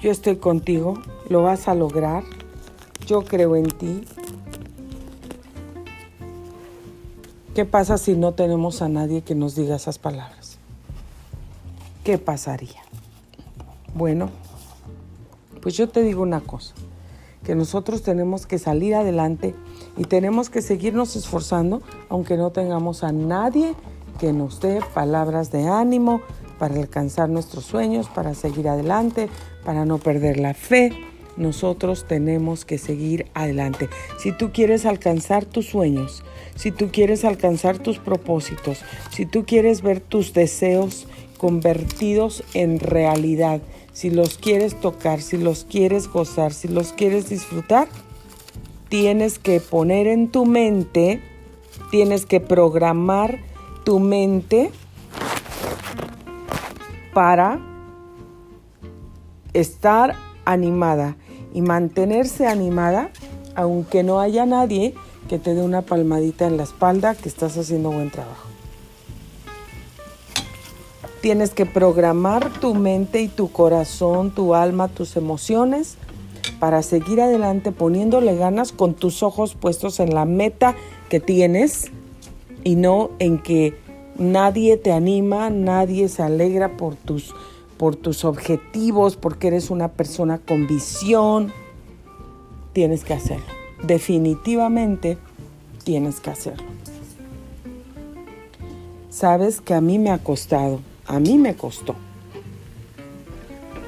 yo 0.01 0.11
estoy 0.11 0.35
contigo, 0.35 1.01
lo 1.29 1.43
vas 1.43 1.67
a 1.69 1.75
lograr, 1.75 2.23
yo 3.05 3.23
creo 3.23 3.55
en 3.55 3.67
ti. 3.67 4.03
¿Qué 7.55 7.65
pasa 7.65 7.97
si 7.97 8.15
no 8.15 8.33
tenemos 8.33 8.81
a 8.81 8.89
nadie 8.89 9.21
que 9.21 9.35
nos 9.35 9.55
diga 9.55 9.75
esas 9.77 9.99
palabras? 9.99 10.57
¿Qué 12.03 12.17
pasaría? 12.17 12.81
Bueno, 13.93 14.29
pues 15.61 15.75
yo 15.75 15.89
te 15.89 16.03
digo 16.03 16.21
una 16.21 16.41
cosa, 16.41 16.73
que 17.43 17.55
nosotros 17.55 18.03
tenemos 18.03 18.45
que 18.45 18.59
salir 18.59 18.95
adelante 18.95 19.55
y 19.97 20.03
tenemos 20.03 20.49
que 20.49 20.61
seguirnos 20.61 21.15
esforzando 21.15 21.81
aunque 22.09 22.37
no 22.37 22.51
tengamos 22.51 23.03
a 23.03 23.11
nadie 23.11 23.75
que 24.19 24.33
nos 24.33 24.59
dé 24.59 24.79
palabras 24.93 25.51
de 25.51 25.67
ánimo 25.67 26.21
para 26.59 26.75
alcanzar 26.75 27.27
nuestros 27.27 27.65
sueños, 27.65 28.07
para 28.07 28.35
seguir 28.35 28.69
adelante, 28.69 29.29
para 29.65 29.83
no 29.83 29.97
perder 29.97 30.39
la 30.39 30.53
fe. 30.53 30.91
Nosotros 31.35 32.05
tenemos 32.07 32.65
que 32.65 32.77
seguir 32.77 33.25
adelante. 33.33 33.89
Si 34.19 34.31
tú 34.31 34.51
quieres 34.53 34.85
alcanzar 34.85 35.45
tus 35.45 35.69
sueños, 35.69 36.23
si 36.55 36.71
tú 36.71 36.89
quieres 36.91 37.25
alcanzar 37.25 37.79
tus 37.79 37.97
propósitos, 37.97 38.83
si 39.09 39.25
tú 39.25 39.43
quieres 39.43 39.81
ver 39.81 40.01
tus 40.01 40.33
deseos 40.33 41.07
convertidos 41.39 42.43
en 42.53 42.79
realidad, 42.79 43.61
si 43.93 44.09
los 44.09 44.37
quieres 44.37 44.79
tocar, 44.79 45.21
si 45.21 45.37
los 45.37 45.65
quieres 45.65 46.07
gozar, 46.07 46.53
si 46.53 46.67
los 46.67 46.93
quieres 46.93 47.29
disfrutar, 47.29 47.87
tienes 48.89 49.39
que 49.39 49.59
poner 49.59 50.07
en 50.07 50.29
tu 50.29 50.45
mente, 50.45 51.21
tienes 51.89 52.25
que 52.25 52.39
programar 52.39 53.39
tu 53.83 53.99
mente 53.99 54.71
para 57.13 57.59
estar 59.53 60.15
animada 60.45 61.17
y 61.53 61.61
mantenerse 61.61 62.47
animada 62.47 63.11
aunque 63.55 64.03
no 64.03 64.19
haya 64.19 64.45
nadie 64.45 64.93
que 65.27 65.39
te 65.39 65.53
dé 65.53 65.61
una 65.61 65.81
palmadita 65.81 66.47
en 66.47 66.57
la 66.57 66.63
espalda 66.63 67.15
que 67.15 67.29
estás 67.29 67.57
haciendo 67.57 67.91
buen 67.91 68.09
trabajo. 68.09 68.50
Tienes 71.21 71.51
que 71.51 71.65
programar 71.65 72.51
tu 72.59 72.73
mente 72.73 73.21
y 73.21 73.27
tu 73.27 73.51
corazón, 73.51 74.31
tu 74.31 74.55
alma, 74.55 74.87
tus 74.87 75.15
emociones 75.15 75.97
para 76.59 76.81
seguir 76.81 77.21
adelante 77.21 77.71
poniéndole 77.71 78.35
ganas 78.35 78.71
con 78.71 78.93
tus 78.93 79.23
ojos 79.23 79.55
puestos 79.55 79.99
en 79.99 80.13
la 80.13 80.25
meta 80.25 80.75
que 81.09 81.19
tienes 81.19 81.91
y 82.63 82.75
no 82.75 83.11
en 83.19 83.39
que 83.39 83.75
nadie 84.17 84.77
te 84.77 84.91
anima, 84.91 85.49
nadie 85.49 86.07
se 86.07 86.23
alegra 86.23 86.77
por 86.77 86.95
tus, 86.95 87.33
por 87.77 87.95
tus 87.95 88.25
objetivos, 88.25 89.15
porque 89.15 89.47
eres 89.47 89.69
una 89.69 89.89
persona 89.89 90.37
con 90.39 90.67
visión. 90.67 91.51
Tienes 92.73 93.03
que 93.03 93.13
hacerlo. 93.13 93.45
Definitivamente 93.83 95.17
tienes 95.83 96.19
que 96.19 96.29
hacerlo. 96.29 96.67
Sabes 99.09 99.61
que 99.61 99.73
a 99.73 99.81
mí 99.81 99.99
me 99.99 100.11
ha 100.11 100.19
costado, 100.19 100.79
a 101.11 101.19
mí 101.19 101.37
me 101.37 101.55
costó. 101.55 101.95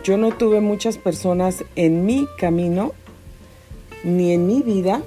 Yo 0.03 0.17
no 0.17 0.35
tuve 0.35 0.59
muchas 0.59 0.97
personas 0.97 1.63
en 1.77 2.05
mi 2.05 2.27
camino, 2.37 2.91
ni 4.03 4.33
en 4.33 4.45
mi 4.45 4.61
vida, 4.61 5.01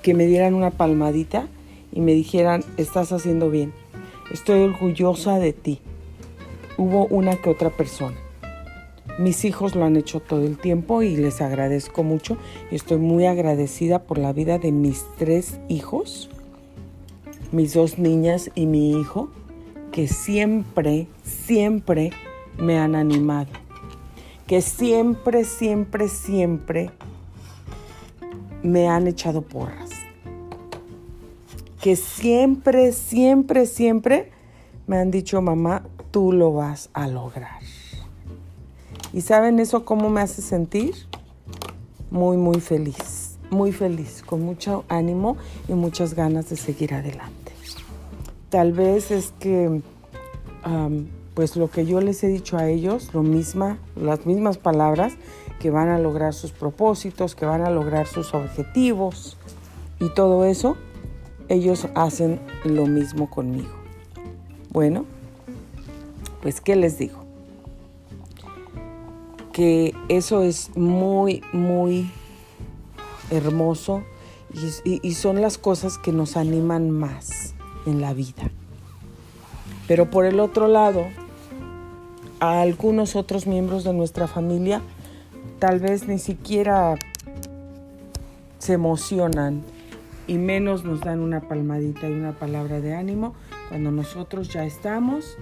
que 0.00 0.14
me 0.14 0.24
dieran 0.24 0.54
una 0.54 0.70
palmadita 0.70 1.46
y 1.92 2.00
me 2.00 2.14
dijeran, 2.14 2.64
estás 2.78 3.12
haciendo 3.12 3.50
bien, 3.50 3.74
estoy 4.32 4.62
orgullosa 4.62 5.38
de 5.38 5.52
ti. 5.52 5.80
Hubo 6.78 7.04
una 7.08 7.36
que 7.36 7.50
otra 7.50 7.68
persona. 7.68 8.16
Mis 9.18 9.44
hijos 9.44 9.74
lo 9.74 9.84
han 9.84 9.96
hecho 9.96 10.20
todo 10.20 10.46
el 10.46 10.56
tiempo 10.56 11.02
y 11.02 11.18
les 11.18 11.42
agradezco 11.42 12.02
mucho 12.02 12.38
y 12.70 12.76
estoy 12.76 12.96
muy 12.96 13.26
agradecida 13.26 14.04
por 14.04 14.16
la 14.16 14.32
vida 14.32 14.58
de 14.58 14.72
mis 14.72 15.04
tres 15.18 15.60
hijos, 15.68 16.30
mis 17.52 17.74
dos 17.74 17.98
niñas 17.98 18.50
y 18.54 18.64
mi 18.64 18.98
hijo, 18.98 19.28
que 19.92 20.08
siempre, 20.08 21.06
siempre 21.22 22.10
me 22.58 22.78
han 22.78 22.94
animado, 22.94 23.50
que 24.46 24.60
siempre, 24.62 25.44
siempre, 25.44 26.08
siempre 26.08 26.90
me 28.62 28.88
han 28.88 29.06
echado 29.06 29.42
porras 29.42 29.98
que 31.80 31.96
siempre, 31.96 32.92
siempre, 32.92 33.66
siempre 33.66 34.30
me 34.86 34.98
han 34.98 35.10
dicho, 35.10 35.40
mamá, 35.40 35.84
tú 36.10 36.32
lo 36.32 36.52
vas 36.52 36.90
a 36.92 37.06
lograr. 37.06 37.60
¿Y 39.12 39.20
saben 39.20 39.58
eso 39.58 39.84
cómo 39.84 40.10
me 40.10 40.20
hace 40.20 40.42
sentir? 40.42 40.94
Muy, 42.10 42.36
muy 42.36 42.60
feliz, 42.60 43.38
muy 43.50 43.72
feliz, 43.72 44.22
con 44.24 44.42
mucho 44.42 44.84
ánimo 44.88 45.36
y 45.68 45.74
muchas 45.74 46.14
ganas 46.14 46.48
de 46.50 46.56
seguir 46.56 46.94
adelante. 46.94 47.47
Tal 48.50 48.72
vez 48.72 49.10
es 49.10 49.34
que 49.38 49.82
pues 51.34 51.54
lo 51.56 51.70
que 51.70 51.86
yo 51.86 52.00
les 52.00 52.24
he 52.24 52.28
dicho 52.28 52.56
a 52.56 52.68
ellos, 52.68 53.14
lo 53.14 53.22
misma, 53.22 53.78
las 53.94 54.26
mismas 54.26 54.58
palabras, 54.58 55.14
que 55.60 55.70
van 55.70 55.88
a 55.88 55.98
lograr 55.98 56.34
sus 56.34 56.50
propósitos, 56.50 57.34
que 57.34 57.46
van 57.46 57.62
a 57.62 57.70
lograr 57.70 58.06
sus 58.06 58.34
objetivos 58.34 59.36
y 60.00 60.08
todo 60.08 60.44
eso, 60.44 60.76
ellos 61.48 61.86
hacen 61.94 62.40
lo 62.64 62.86
mismo 62.86 63.30
conmigo. 63.30 63.70
Bueno, 64.70 65.04
pues 66.42 66.60
¿qué 66.60 66.74
les 66.74 66.98
digo? 66.98 67.24
Que 69.52 69.94
eso 70.08 70.42
es 70.42 70.76
muy, 70.76 71.42
muy 71.52 72.10
hermoso 73.30 74.02
y, 74.84 75.06
y 75.06 75.14
son 75.14 75.40
las 75.40 75.58
cosas 75.58 75.98
que 75.98 76.10
nos 76.10 76.36
animan 76.36 76.90
más 76.90 77.54
en 77.88 78.00
la 78.00 78.12
vida. 78.14 78.50
Pero 79.86 80.10
por 80.10 80.24
el 80.24 80.38
otro 80.40 80.68
lado, 80.68 81.06
a 82.40 82.60
algunos 82.60 83.16
otros 83.16 83.46
miembros 83.46 83.84
de 83.84 83.92
nuestra 83.92 84.28
familia 84.28 84.80
tal 85.58 85.80
vez 85.80 86.06
ni 86.06 86.18
siquiera 86.18 86.94
se 88.58 88.74
emocionan 88.74 89.62
y 90.26 90.38
menos 90.38 90.84
nos 90.84 91.00
dan 91.00 91.20
una 91.20 91.40
palmadita 91.40 92.08
y 92.08 92.12
una 92.12 92.32
palabra 92.32 92.80
de 92.80 92.94
ánimo 92.94 93.34
cuando 93.68 93.90
nosotros 93.90 94.52
ya 94.52 94.64
estamos 94.64 95.36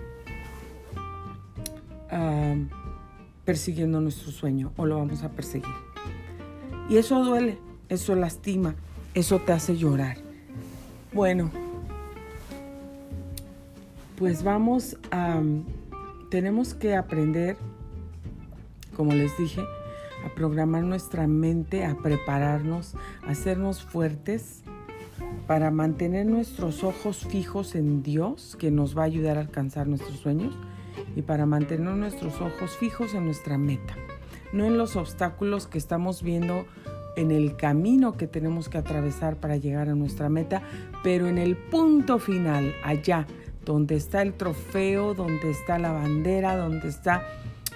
persiguiendo 3.45 4.01
nuestro 4.01 4.33
sueño 4.33 4.73
o 4.77 4.87
lo 4.87 4.97
vamos 4.97 5.23
a 5.23 5.29
perseguir. 5.29 5.75
Y 6.89 6.97
eso 6.97 7.23
duele, 7.25 7.59
eso 7.89 8.15
lastima, 8.15 8.75
eso 9.13 9.39
te 9.41 9.53
hace 9.53 9.77
llorar. 9.77 10.17
Bueno, 11.13 11.51
pues 14.17 14.43
vamos 14.43 14.97
a, 15.11 15.43
tenemos 16.31 16.75
que 16.75 16.97
aprender, 16.97 17.57
como 18.97 19.13
les 19.13 19.37
dije, 19.37 19.61
a 20.25 20.35
programar 20.35 20.83
nuestra 20.85 21.27
mente, 21.27 21.85
a 21.85 21.97
prepararnos, 21.97 22.95
a 23.27 23.33
hacernos 23.33 23.83
fuertes 23.83 24.63
para 25.47 25.71
mantener 25.71 26.27
nuestros 26.27 26.83
ojos 26.83 27.27
fijos 27.27 27.75
en 27.75 28.03
Dios, 28.03 28.57
que 28.59 28.71
nos 28.71 28.97
va 28.97 29.03
a 29.03 29.07
ayudar 29.07 29.37
a 29.37 29.41
alcanzar 29.41 29.87
nuestros 29.87 30.19
sueños, 30.19 30.57
y 31.15 31.23
para 31.23 31.47
mantener 31.47 31.95
nuestros 31.95 32.41
ojos 32.41 32.77
fijos 32.79 33.15
en 33.15 33.27
nuestra 33.27 33.59
meta, 33.59 33.97
no 34.53 34.65
en 34.65 34.79
los 34.79 34.97
obstáculos 34.97 35.67
que 35.67 35.79
estamos 35.79 36.23
viendo 36.23 36.67
en 37.17 37.31
el 37.31 37.57
camino 37.57 38.17
que 38.17 38.27
tenemos 38.27 38.69
que 38.69 38.79
atravesar 38.79 39.37
para 39.37 39.57
llegar 39.57 39.89
a 39.89 39.95
nuestra 39.95 40.29
meta, 40.29 40.63
pero 41.03 41.29
en 41.29 41.39
el 41.39 41.57
punto 41.57 42.19
final, 42.19 42.75
allá, 42.85 43.27
donde 43.67 43.97
está 43.97 44.23
el 44.23 44.33
trofeo, 44.33 45.13
donde 45.13 45.51
está 45.51 45.79
la 45.79 45.93
bandera, 45.93 46.57
donde 46.57 46.89
está 46.89 47.27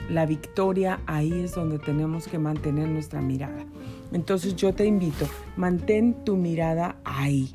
la 0.08 0.24
victoria, 0.24 1.00
ahí 1.06 1.32
es 1.40 1.54
donde 1.54 1.78
tenemos 1.78 2.26
que 2.26 2.38
mantener 2.38 2.88
nuestra 2.88 3.20
mirada. 3.20 3.66
Entonces 4.12 4.56
yo 4.56 4.72
te 4.72 4.86
invito, 4.86 5.28
mantén 5.56 6.24
tu 6.24 6.36
mirada 6.36 6.96
ahí. 7.04 7.52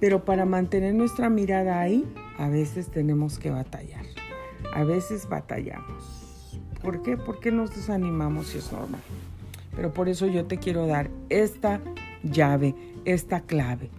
Pero 0.00 0.24
para 0.24 0.44
mantener 0.44 0.94
nuestra 0.94 1.28
mirada 1.28 1.80
ahí, 1.80 2.04
a 2.38 2.48
veces 2.48 2.88
tenemos 2.88 3.38
que 3.38 3.50
batallar. 3.50 4.04
A 4.72 4.84
veces 4.84 5.28
batallamos. 5.28 6.60
¿Por 6.82 7.02
qué? 7.02 7.16
Porque 7.16 7.50
nos 7.50 7.74
desanimamos 7.74 8.54
y 8.54 8.58
es 8.58 8.72
normal. 8.72 9.00
Pero 9.74 9.92
por 9.92 10.08
eso 10.08 10.26
yo 10.26 10.44
te 10.44 10.58
quiero 10.58 10.86
dar 10.86 11.10
esta 11.30 11.80
llave, 12.22 12.74
esta 13.04 13.40
clave. 13.40 13.90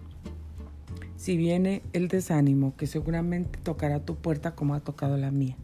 Si 1.18 1.36
viene 1.36 1.82
el 1.92 2.06
desánimo, 2.06 2.76
que 2.76 2.86
seguramente 2.86 3.58
tocará 3.58 3.98
tu 3.98 4.14
puerta 4.14 4.54
como 4.54 4.74
ha 4.74 4.80
tocado 4.80 5.16
la 5.16 5.32
mía, 5.32 5.56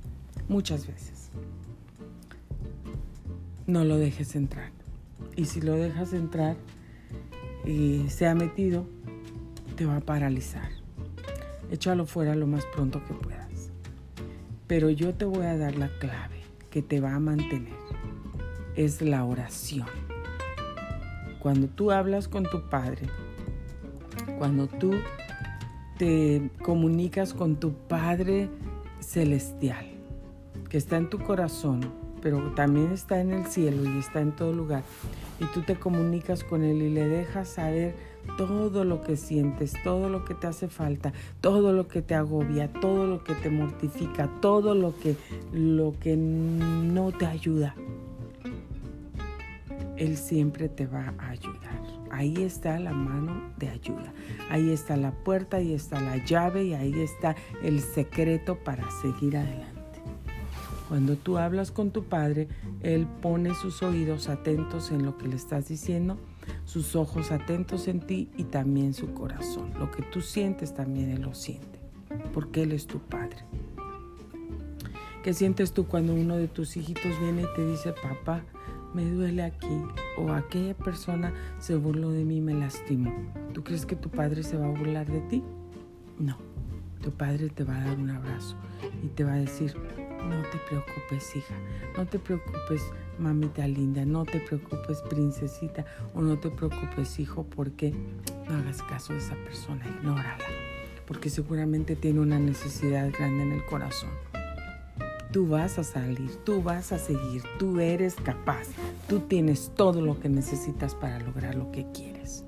muchas 0.48 0.88
veces, 0.88 1.30
no 3.64 3.84
lo 3.84 3.96
dejes 3.96 4.34
entrar. 4.34 4.72
Y 5.36 5.44
si 5.44 5.60
lo 5.60 5.76
dejas 5.76 6.12
entrar 6.12 6.56
y 7.64 8.08
se 8.08 8.26
ha 8.26 8.34
metido, 8.34 8.84
te 9.76 9.86
va 9.86 9.98
a 9.98 10.00
paralizar. 10.00 10.68
Échalo 11.70 12.04
fuera 12.04 12.34
lo 12.34 12.48
más 12.48 12.66
pronto 12.74 13.04
que 13.04 13.14
puedas. 13.14 13.70
Pero 14.66 14.90
yo 14.90 15.14
te 15.14 15.24
voy 15.24 15.46
a 15.46 15.56
dar 15.56 15.76
la 15.76 15.88
clave 16.00 16.40
que 16.70 16.82
te 16.82 16.98
va 16.98 17.14
a 17.14 17.20
mantener. 17.20 17.78
Es 18.74 19.00
la 19.02 19.24
oración. 19.24 19.86
Cuando 21.38 21.68
tú 21.68 21.92
hablas 21.92 22.26
con 22.26 22.42
tu 22.42 22.68
Padre, 22.68 23.06
cuando 24.36 24.66
tú 24.66 24.94
te 25.98 26.50
comunicas 26.62 27.34
con 27.34 27.56
tu 27.56 27.72
Padre 27.72 28.48
Celestial, 29.00 29.86
que 30.68 30.76
está 30.76 30.96
en 30.96 31.08
tu 31.08 31.18
corazón, 31.18 31.80
pero 32.20 32.52
también 32.54 32.92
está 32.92 33.20
en 33.20 33.32
el 33.32 33.46
cielo 33.46 33.84
y 33.84 33.98
está 33.98 34.20
en 34.20 34.32
todo 34.32 34.52
lugar. 34.52 34.82
Y 35.40 35.44
tú 35.46 35.62
te 35.62 35.76
comunicas 35.76 36.42
con 36.42 36.62
Él 36.64 36.82
y 36.82 36.90
le 36.90 37.06
dejas 37.06 37.48
saber 37.48 37.94
todo 38.38 38.84
lo 38.84 39.02
que 39.02 39.16
sientes, 39.16 39.74
todo 39.84 40.08
lo 40.08 40.24
que 40.24 40.34
te 40.34 40.46
hace 40.46 40.68
falta, 40.68 41.12
todo 41.40 41.72
lo 41.72 41.86
que 41.86 42.02
te 42.02 42.14
agobia, 42.14 42.72
todo 42.72 43.06
lo 43.06 43.22
que 43.22 43.34
te 43.34 43.50
mortifica, 43.50 44.28
todo 44.40 44.74
lo 44.74 44.98
que, 44.98 45.16
lo 45.52 45.94
que 46.00 46.16
no 46.16 47.12
te 47.12 47.26
ayuda. 47.26 47.74
Él 49.96 50.16
siempre 50.16 50.68
te 50.68 50.86
va 50.86 51.14
a 51.18 51.28
ayudar. 51.28 51.83
Ahí 52.14 52.44
está 52.44 52.78
la 52.78 52.92
mano 52.92 53.42
de 53.56 53.68
ayuda. 53.70 54.12
Ahí 54.48 54.70
está 54.70 54.96
la 54.96 55.10
puerta, 55.10 55.56
ahí 55.56 55.74
está 55.74 56.00
la 56.00 56.24
llave 56.24 56.62
y 56.62 56.72
ahí 56.72 57.00
está 57.00 57.34
el 57.60 57.80
secreto 57.80 58.56
para 58.56 58.88
seguir 59.02 59.36
adelante. 59.36 60.00
Cuando 60.88 61.16
tú 61.16 61.38
hablas 61.38 61.72
con 61.72 61.90
tu 61.90 62.04
Padre, 62.04 62.46
Él 62.82 63.08
pone 63.20 63.52
sus 63.56 63.82
oídos 63.82 64.28
atentos 64.28 64.92
en 64.92 65.04
lo 65.04 65.18
que 65.18 65.26
le 65.26 65.34
estás 65.34 65.66
diciendo, 65.66 66.16
sus 66.64 66.94
ojos 66.94 67.32
atentos 67.32 67.88
en 67.88 67.98
ti 67.98 68.30
y 68.36 68.44
también 68.44 68.94
su 68.94 69.12
corazón. 69.12 69.72
Lo 69.76 69.90
que 69.90 70.02
tú 70.02 70.20
sientes 70.20 70.72
también 70.72 71.10
Él 71.10 71.22
lo 71.22 71.34
siente, 71.34 71.80
porque 72.32 72.62
Él 72.62 72.70
es 72.70 72.86
tu 72.86 73.00
Padre. 73.00 73.38
¿Qué 75.24 75.34
sientes 75.34 75.72
tú 75.72 75.88
cuando 75.88 76.14
uno 76.14 76.36
de 76.36 76.46
tus 76.46 76.76
hijitos 76.76 77.18
viene 77.18 77.42
y 77.42 77.56
te 77.56 77.66
dice, 77.66 77.92
papá, 77.92 78.44
me 78.94 79.04
duele 79.04 79.42
aquí? 79.42 79.82
O 80.16 80.32
aquella 80.32 80.74
persona 80.74 81.32
se 81.58 81.76
burló 81.76 82.10
de 82.10 82.24
mí, 82.24 82.40
me 82.40 82.54
lastimó. 82.54 83.12
¿Tú 83.52 83.62
crees 83.62 83.84
que 83.84 83.96
tu 83.96 84.08
padre 84.08 84.42
se 84.42 84.56
va 84.56 84.66
a 84.66 84.70
burlar 84.70 85.06
de 85.06 85.20
ti? 85.22 85.42
No. 86.18 86.38
Tu 87.02 87.10
padre 87.10 87.50
te 87.50 87.64
va 87.64 87.76
a 87.76 87.84
dar 87.84 87.98
un 87.98 88.10
abrazo 88.10 88.56
y 89.02 89.08
te 89.08 89.24
va 89.24 89.34
a 89.34 89.36
decir, 89.36 89.74
no 90.28 90.42
te 90.42 90.58
preocupes, 90.68 91.36
hija. 91.36 91.54
No 91.98 92.06
te 92.06 92.18
preocupes, 92.18 92.82
mamita 93.18 93.66
linda. 93.68 94.04
No 94.06 94.24
te 94.24 94.40
preocupes, 94.40 95.02
princesita. 95.02 95.84
O 96.14 96.22
no 96.22 96.38
te 96.38 96.50
preocupes, 96.50 97.18
hijo, 97.18 97.44
porque 97.44 97.92
no 98.48 98.56
hagas 98.56 98.82
caso 98.82 99.12
de 99.12 99.18
esa 99.18 99.34
persona. 99.34 99.86
Ignórala. 99.86 100.44
Porque 101.06 101.28
seguramente 101.28 101.96
tiene 101.96 102.20
una 102.20 102.38
necesidad 102.38 103.10
grande 103.12 103.42
en 103.42 103.52
el 103.52 103.64
corazón. 103.66 104.10
Tú 105.34 105.48
vas 105.48 105.80
a 105.80 105.82
salir, 105.82 106.30
tú 106.44 106.62
vas 106.62 106.92
a 106.92 106.98
seguir, 107.00 107.42
tú 107.58 107.80
eres 107.80 108.14
capaz, 108.14 108.68
tú 109.08 109.18
tienes 109.18 109.72
todo 109.74 110.00
lo 110.00 110.20
que 110.20 110.28
necesitas 110.28 110.94
para 110.94 111.18
lograr 111.18 111.56
lo 111.56 111.72
que 111.72 111.84
quieres. 111.92 112.44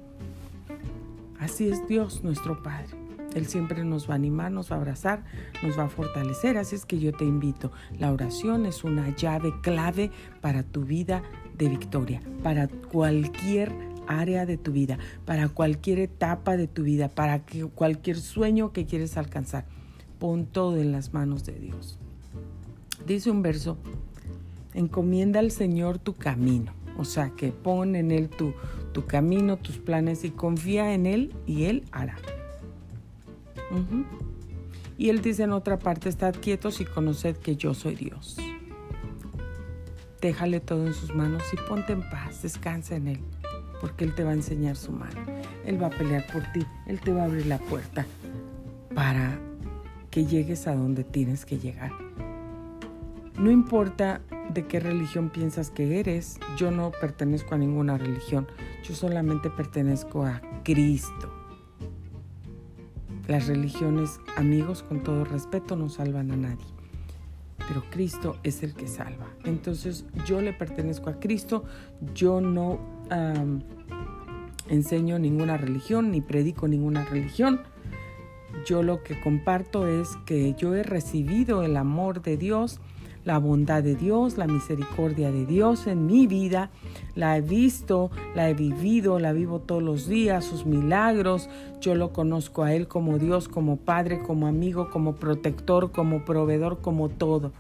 Así 1.41 1.69
es 1.69 1.85
Dios, 1.89 2.23
nuestro 2.23 2.63
Padre. 2.63 2.97
Él 3.35 3.47
siempre 3.49 3.83
nos 3.83 4.09
va 4.09 4.13
a 4.13 4.15
animar, 4.15 4.53
nos 4.53 4.71
va 4.71 4.77
a 4.77 4.79
abrazar, 4.79 5.25
nos 5.65 5.77
va 5.77 5.87
a 5.87 5.89
fortalecer. 5.89 6.57
Así 6.59 6.77
es 6.77 6.87
que 6.87 7.01
yo 7.01 7.13
te 7.13 7.25
invito. 7.25 7.73
La 7.99 8.13
oración 8.13 8.67
es 8.67 8.85
una 8.85 9.13
llave 9.17 9.53
clave 9.63 10.13
para 10.41 10.63
tu 10.63 10.85
vida 10.85 11.25
de 11.59 11.69
victoria, 11.69 12.23
para 12.45 12.69
cualquier 12.69 13.73
área 14.07 14.47
de 14.47 14.59
tu 14.59 14.71
vida, 14.71 14.97
para 15.25 15.49
cualquier 15.49 15.99
etapa 15.99 16.57
de 16.57 16.69
tu 16.69 16.85
vida, 16.85 17.09
para 17.09 17.43
cualquier 17.75 18.19
sueño 18.19 18.73
que 18.73 18.87
quieres 18.87 19.17
alcanzar. 19.17 19.65
Pon 20.21 20.47
todo 20.47 20.77
en 20.77 20.93
las 20.93 21.13
manos 21.13 21.45
de 21.45 21.59
Dios. 21.59 21.99
Dice 23.05 23.31
un 23.31 23.43
verso, 23.43 23.77
encomienda 24.75 25.41
al 25.41 25.51
Señor 25.51 25.99
tu 25.99 26.15
camino. 26.15 26.73
O 26.97 27.05
sea, 27.05 27.31
que 27.31 27.53
pon 27.53 27.95
en 27.97 28.11
Él 28.11 28.29
tu, 28.29 28.55
tu 28.93 29.07
camino, 29.07 29.59
tus 29.59 29.79
planes 29.79 30.25
y 30.25 30.31
confía 30.31 30.95
en 30.95 31.07
Él 31.07 31.35
y 31.47 31.65
Él 31.65 31.85
hará. 31.93 32.17
Y 34.99 35.11
él 35.11 35.21
dice 35.21 35.43
en 35.43 35.53
otra 35.53 35.79
parte, 35.79 36.09
estad 36.09 36.35
quietos 36.35 36.81
y 36.81 36.85
conoced 36.85 37.37
que 37.37 37.57
yo 37.57 37.75
soy 37.75 37.97
Dios. 37.97 38.37
Déjale 40.21 40.61
todo 40.61 40.87
en 40.87 40.95
sus 40.95 41.15
manos 41.15 41.43
y 41.53 41.57
ponte 41.69 41.93
en 41.93 42.01
paz, 42.09 42.43
descansa 42.43 42.97
en 42.97 43.09
Él, 43.09 43.21
porque 43.81 44.05
Él 44.05 44.15
te 44.15 44.25
va 44.25 44.31
a 44.31 44.35
enseñar 44.35 44.77
su 44.77 44.93
mano. 44.93 45.21
Él 45.67 45.81
va 45.83 45.89
a 45.89 45.91
pelear 45.91 46.27
por 46.33 46.43
ti, 46.53 46.61
Él 46.87 47.01
te 47.01 47.13
va 47.13 47.23
a 47.23 47.25
abrir 47.27 47.47
la 47.47 47.59
puerta 47.59 48.07
para 48.95 49.39
que 50.11 50.25
llegues 50.25 50.67
a 50.67 50.75
donde 50.75 51.05
tienes 51.05 51.45
que 51.45 51.59
llegar. 51.59 52.06
No 53.39 53.51
importa 53.51 54.23
de 54.53 54.67
qué 54.67 54.81
religión 54.81 55.29
piensas 55.29 55.71
que 55.71 56.01
eres, 56.01 56.39
yo 56.57 56.71
no 56.71 56.91
pertenezco 56.91 57.55
a 57.55 57.59
ninguna 57.59 57.99
religión, 57.99 58.47
yo 58.83 58.95
solamente 58.95 59.51
pertenezco 59.51 60.25
a 60.25 60.41
Cristo. 60.65 61.33
Las 63.29 63.47
religiones, 63.47 64.21
amigos, 64.37 64.83
con 64.83 65.03
todo 65.03 65.25
respeto, 65.25 65.77
no 65.77 65.89
salvan 65.89 66.31
a 66.31 66.37
nadie. 66.37 66.65
pero 67.69 67.83
Cristo 67.91 68.37
es 68.43 68.63
el 68.63 68.75
que 68.75 68.87
salva. 68.87 69.27
Entonces 69.45 70.05
yo 70.27 70.41
le 70.41 70.53
pertenezco 70.53 71.11
a 71.11 71.19
Cristo, 71.19 71.65
yo 72.15 72.41
no 72.41 72.79
enseño 74.69 75.19
ninguna 75.19 75.57
religión 75.57 76.11
ni 76.11 76.21
predico 76.21 76.69
ninguna 76.69 77.05
religión. 77.05 77.61
Yo 78.67 78.83
lo 78.83 79.03
que 79.03 79.21
comparto 79.21 79.87
es 79.87 80.17
que 80.25 80.55
yo 80.55 80.75
he 80.75 80.83
recibido 80.83 81.63
el 81.63 81.77
amor 81.77 82.23
de 82.23 82.37
Dios 82.37 82.81
la 83.27 83.39
bondad 83.39 83.83
de 83.83 83.97
Dios, 83.97 84.39
la 84.39 84.47
misericordia 84.47 85.33
de 85.33 85.45
Dios 85.45 85.89
en 85.89 86.07
mi 86.07 86.29
vida. 86.29 86.71
La 87.17 87.37
he 87.37 87.41
visto, 87.41 88.11
la 88.37 88.49
he 88.49 88.55
vivido, 88.55 89.19
la 89.19 89.33
vivo 89.33 89.59
todos 89.59 89.83
los 89.83 90.07
días, 90.07 90.45
sus 90.45 90.65
milagros. 90.65 91.51
Yo 91.81 91.97
lo 91.97 92.13
conozco 92.13 92.63
a 92.63 92.73
Él 92.73 92.87
como 92.87 93.19
Dios, 93.19 93.49
como 93.49 93.79
Padre, 93.79 94.23
como 94.23 94.47
amigo, 94.47 94.91
como 94.91 95.17
protector, 95.17 95.91
como 95.91 96.25
proveedor, 96.25 96.81
como 96.81 97.09
todo. 97.09 97.51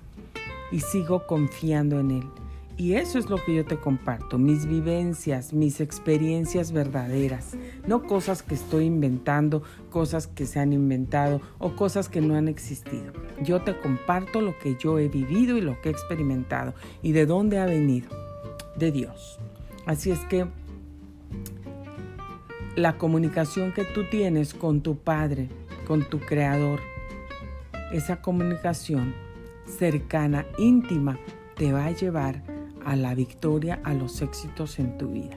Y 0.71 0.81
sigo 0.81 1.27
confiando 1.27 1.99
en 1.99 2.13
Él. 2.13 2.46
Y 2.79 2.93
eso 2.95 3.19
es 3.19 3.31
lo 3.31 3.43
que 3.43 3.55
yo 3.55 3.65
te 3.65 3.79
comparto, 3.79 4.37
mis 4.37 4.67
vivencias, 4.67 5.55
mis 5.55 5.81
experiencias 5.81 6.73
verdaderas, 6.73 7.57
no 7.87 8.03
cosas 8.03 8.43
que 8.43 8.55
estoy 8.55 8.85
inventando, 8.85 9.63
cosas 9.89 10.27
que 10.27 10.45
se 10.45 10.61
han 10.61 10.75
inventado 10.75 11.41
o 11.59 11.75
cosas 11.75 12.11
que 12.11 12.21
no 12.21 12.35
han 12.35 12.49
existido. 12.49 13.15
Yo 13.43 13.63
te 13.63 13.79
comparto 13.79 14.43
lo 14.43 14.59
que 14.59 14.77
yo 14.79 14.99
he 14.99 15.09
vivido 15.09 15.57
y 15.57 15.63
lo 15.63 15.81
que 15.81 15.89
he 15.89 15.93
experimentado 15.93 16.75
y 17.03 17.13
de 17.13 17.25
dónde 17.25 17.59
ha 17.61 17.65
venido, 17.65 18.11
de 18.77 18.93
Dios. 18.93 19.39
Así 19.87 20.11
es 20.11 20.21
que 20.27 20.47
la 22.75 22.99
comunicación 22.99 23.73
que 23.73 23.85
tú 23.85 24.05
tienes 24.11 24.53
con 24.53 24.83
tu 24.83 24.99
Padre, 24.99 25.49
con 25.87 26.05
tu 26.05 26.21
Creador, 26.21 26.81
esa 27.91 28.21
comunicación 28.21 29.15
cercana, 29.65 30.45
íntima, 30.59 31.19
te 31.57 31.73
va 31.73 31.87
a 31.87 31.93
llevar 31.93 32.56
a 32.87 32.95
la 32.95 33.15
victoria, 33.15 33.81
a 33.83 33.93
los 33.93 34.23
éxitos 34.23 34.79
en 34.79 34.97
tu 34.97 35.09
vida. 35.09 35.37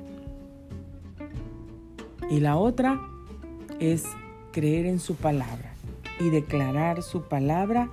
Y 2.30 2.40
la 2.40 2.58
otra 2.58 3.02
es 3.80 4.06
creer 4.52 4.86
en 4.86 5.00
su 5.00 5.16
palabra 5.16 5.74
y 6.20 6.30
declarar 6.30 7.02
su 7.02 7.24
palabra 7.24 7.90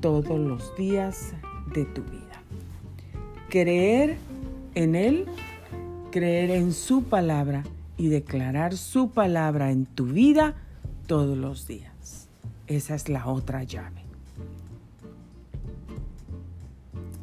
todos 0.00 0.38
los 0.38 0.74
días 0.76 1.34
de 1.74 1.84
tu 1.84 2.02
vida. 2.02 2.42
Creer 3.48 4.18
en 4.76 4.94
Él, 4.94 5.26
creer 6.12 6.50
en 6.50 6.72
su 6.72 7.02
palabra 7.02 7.64
y 7.96 8.06
declarar 8.08 8.76
su 8.76 9.10
palabra 9.10 9.72
en 9.72 9.84
tu 9.84 10.06
vida 10.06 10.54
todos 11.08 11.36
los 11.36 11.66
días. 11.66 12.28
Esa 12.68 12.94
es 12.94 13.08
la 13.08 13.26
otra 13.26 13.64
llave. 13.64 14.02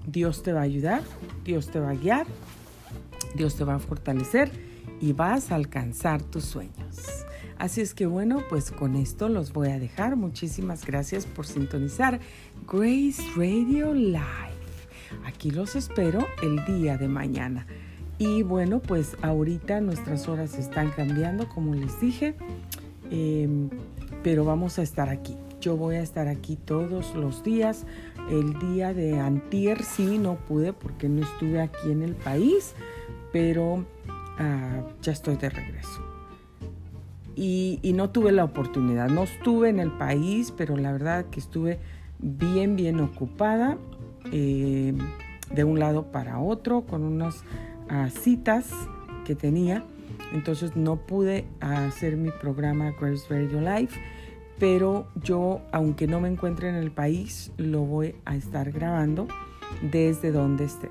Dios 0.05 0.43
te 0.43 0.51
va 0.53 0.61
a 0.61 0.63
ayudar, 0.63 1.03
Dios 1.49 1.71
te 1.71 1.79
va 1.79 1.89
a 1.89 1.95
guiar, 1.95 2.27
Dios 3.33 3.55
te 3.55 3.63
va 3.63 3.73
a 3.73 3.79
fortalecer 3.79 4.51
y 5.01 5.13
vas 5.13 5.51
a 5.51 5.55
alcanzar 5.55 6.21
tus 6.21 6.45
sueños. 6.45 7.25
Así 7.57 7.81
es 7.81 7.95
que 7.95 8.05
bueno, 8.05 8.43
pues 8.49 8.69
con 8.69 8.95
esto 8.95 9.29
los 9.29 9.51
voy 9.51 9.69
a 9.69 9.79
dejar. 9.79 10.15
Muchísimas 10.15 10.85
gracias 10.85 11.25
por 11.25 11.47
sintonizar 11.47 12.19
Grace 12.71 13.23
Radio 13.35 13.95
Live. 13.95 14.19
Aquí 15.25 15.49
los 15.49 15.75
espero 15.75 16.27
el 16.43 16.63
día 16.65 16.99
de 16.99 17.07
mañana. 17.07 17.65
Y 18.19 18.43
bueno, 18.43 18.79
pues 18.79 19.17
ahorita 19.23 19.81
nuestras 19.81 20.27
horas 20.27 20.53
están 20.53 20.91
cambiando, 20.91 21.49
como 21.49 21.73
les 21.73 21.99
dije, 21.99 22.35
em, 23.09 23.71
pero 24.21 24.45
vamos 24.45 24.77
a 24.77 24.83
estar 24.83 25.09
aquí. 25.09 25.35
Yo 25.61 25.75
voy 25.75 25.95
a 25.95 26.01
estar 26.01 26.27
aquí 26.27 26.55
todos 26.55 27.13
los 27.15 27.43
días. 27.43 27.85
El 28.29 28.57
día 28.59 28.93
de 28.93 29.19
antier 29.19 29.83
sí 29.83 30.17
no 30.17 30.35
pude 30.35 30.71
porque 30.71 31.09
no 31.09 31.21
estuve 31.23 31.61
aquí 31.61 31.91
en 31.91 32.01
el 32.01 32.15
país, 32.15 32.75
pero 33.33 33.85
ah, 34.37 34.83
ya 35.01 35.11
estoy 35.11 35.35
de 35.35 35.49
regreso. 35.49 36.05
Y, 37.35 37.79
no 37.95 38.09
tuve 38.09 38.31
la 38.31 38.43
oportunidad. 38.43 39.09
No 39.09 39.23
estuve 39.23 39.69
en 39.69 39.79
el 39.79 39.91
país, 39.91 40.53
pero 40.55 40.75
la 40.75 40.91
verdad 40.91 41.25
que 41.25 41.39
estuve 41.39 41.79
bien, 42.19 42.75
bien 42.75 42.99
ocupada 42.99 43.77
eh, 44.31 44.93
de 45.53 45.63
un 45.63 45.79
lado 45.79 46.11
para 46.11 46.39
otro 46.39 46.81
con 46.81 47.03
unas 47.03 47.43
ah, 47.89 48.09
citas 48.09 48.69
que 49.25 49.35
tenía. 49.35 49.85
Entonces 50.33 50.75
no 50.75 50.97
pude 50.97 51.45
hacer 51.59 52.17
mi 52.17 52.29
programa 52.29 52.93
Grace 52.99 53.25
Radio 53.29 53.61
Live 53.61 53.91
pero 54.59 55.07
yo, 55.23 55.61
aunque 55.71 56.05
no 56.07 56.19
me 56.19 56.27
encuentre 56.29 56.69
en 56.69 56.75
el 56.75 56.91
país, 56.91 57.51
lo 57.57 57.81
voy 57.81 58.15
a 58.25 58.35
estar 58.35 58.71
grabando 58.71 59.27
desde 59.81 60.31
donde 60.31 60.65
esté. 60.65 60.89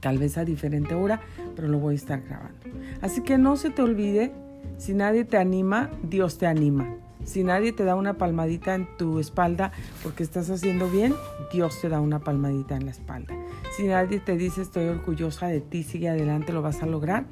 Tal 0.00 0.18
vez 0.18 0.38
a 0.38 0.44
diferente 0.44 0.94
hora, 0.94 1.20
pero 1.56 1.68
lo 1.68 1.78
voy 1.78 1.94
a 1.94 1.96
estar 1.96 2.22
grabando. 2.22 2.58
Así 3.00 3.22
que 3.22 3.38
no 3.38 3.56
se 3.56 3.70
te 3.70 3.82
olvide, 3.82 4.32
si 4.78 4.94
nadie 4.94 5.24
te 5.24 5.36
anima, 5.36 5.90
Dios 6.02 6.38
te 6.38 6.46
anima. 6.46 6.96
Si 7.24 7.42
nadie 7.42 7.72
te 7.72 7.82
da 7.82 7.96
una 7.96 8.14
palmadita 8.14 8.76
en 8.76 8.86
tu 8.96 9.18
espalda 9.18 9.72
porque 10.04 10.22
estás 10.22 10.48
haciendo 10.48 10.88
bien, 10.88 11.12
Dios 11.52 11.80
te 11.80 11.88
da 11.88 12.00
una 12.00 12.20
palmadita 12.20 12.76
en 12.76 12.84
la 12.84 12.92
espalda. 12.92 13.34
Si 13.76 13.88
nadie 13.88 14.20
te 14.20 14.36
dice 14.36 14.62
estoy 14.62 14.86
orgullosa 14.86 15.48
de 15.48 15.60
ti, 15.60 15.82
sigue 15.82 16.08
adelante, 16.08 16.52
lo 16.52 16.62
vas 16.62 16.84
a 16.84 16.86
lograr, 16.86 17.24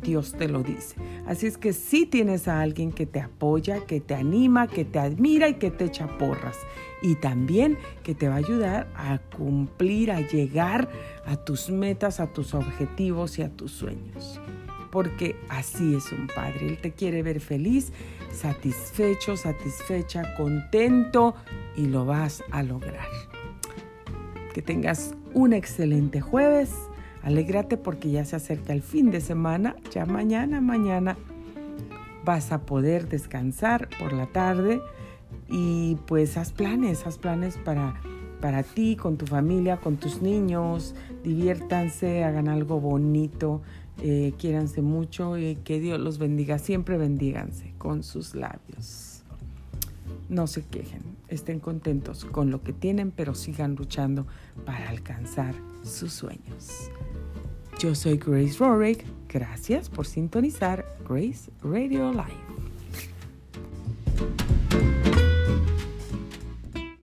Dios 0.00 0.32
te 0.32 0.48
lo 0.48 0.62
dice. 0.62 0.96
Así 1.26 1.46
es 1.46 1.58
que 1.58 1.72
si 1.72 2.06
tienes 2.06 2.48
a 2.48 2.60
alguien 2.60 2.92
que 2.92 3.06
te 3.06 3.20
apoya, 3.20 3.84
que 3.86 4.00
te 4.00 4.14
anima, 4.14 4.66
que 4.66 4.84
te 4.84 4.98
admira 4.98 5.48
y 5.48 5.54
que 5.54 5.70
te 5.70 5.84
echa 5.84 6.18
porras. 6.18 6.56
Y 7.02 7.14
también 7.16 7.78
que 8.02 8.14
te 8.14 8.28
va 8.28 8.34
a 8.34 8.38
ayudar 8.38 8.88
a 8.96 9.18
cumplir, 9.36 10.10
a 10.10 10.20
llegar 10.20 10.88
a 11.26 11.36
tus 11.36 11.70
metas, 11.70 12.20
a 12.20 12.32
tus 12.32 12.54
objetivos 12.54 13.38
y 13.38 13.42
a 13.42 13.50
tus 13.50 13.72
sueños. 13.72 14.40
Porque 14.90 15.36
así 15.48 15.94
es 15.94 16.10
un 16.12 16.26
padre. 16.28 16.68
Él 16.68 16.78
te 16.78 16.92
quiere 16.92 17.22
ver 17.22 17.40
feliz, 17.40 17.92
satisfecho, 18.32 19.36
satisfecha, 19.36 20.34
contento 20.36 21.34
y 21.76 21.86
lo 21.86 22.04
vas 22.04 22.42
a 22.50 22.62
lograr. 22.62 23.08
Que 24.54 24.62
tengas 24.62 25.14
un 25.34 25.52
excelente 25.52 26.20
jueves 26.20 26.70
Alégrate 27.28 27.76
porque 27.76 28.10
ya 28.10 28.24
se 28.24 28.36
acerca 28.36 28.72
el 28.72 28.80
fin 28.80 29.10
de 29.10 29.20
semana, 29.20 29.76
ya 29.92 30.06
mañana, 30.06 30.62
mañana 30.62 31.18
vas 32.24 32.52
a 32.52 32.62
poder 32.62 33.06
descansar 33.06 33.90
por 33.98 34.14
la 34.14 34.28
tarde 34.28 34.80
y 35.46 35.96
pues 36.06 36.38
haz 36.38 36.52
planes, 36.52 37.06
haz 37.06 37.18
planes 37.18 37.58
para, 37.58 38.00
para 38.40 38.62
ti, 38.62 38.96
con 38.96 39.18
tu 39.18 39.26
familia, 39.26 39.76
con 39.76 39.98
tus 39.98 40.22
niños, 40.22 40.94
diviértanse, 41.22 42.24
hagan 42.24 42.48
algo 42.48 42.80
bonito, 42.80 43.60
eh, 44.00 44.32
quiéranse 44.38 44.80
mucho 44.80 45.36
y 45.36 45.56
que 45.56 45.80
Dios 45.80 46.00
los 46.00 46.16
bendiga, 46.16 46.58
siempre 46.58 46.96
bendíganse 46.96 47.74
con 47.76 48.04
sus 48.04 48.34
labios. 48.34 49.22
No 50.30 50.46
se 50.46 50.64
quejen, 50.64 51.02
estén 51.28 51.60
contentos 51.60 52.24
con 52.24 52.50
lo 52.50 52.62
que 52.62 52.72
tienen, 52.72 53.10
pero 53.10 53.34
sigan 53.34 53.74
luchando 53.74 54.26
para 54.64 54.88
alcanzar 54.88 55.54
sus 55.82 56.14
sueños. 56.14 56.90
Yo 57.78 57.94
soy 57.94 58.16
Grace 58.16 58.58
Rorick. 58.58 59.04
Gracias 59.28 59.88
por 59.88 60.04
sintonizar 60.04 60.84
Grace 61.08 61.48
Radio 61.62 62.10
Live. 62.10 62.57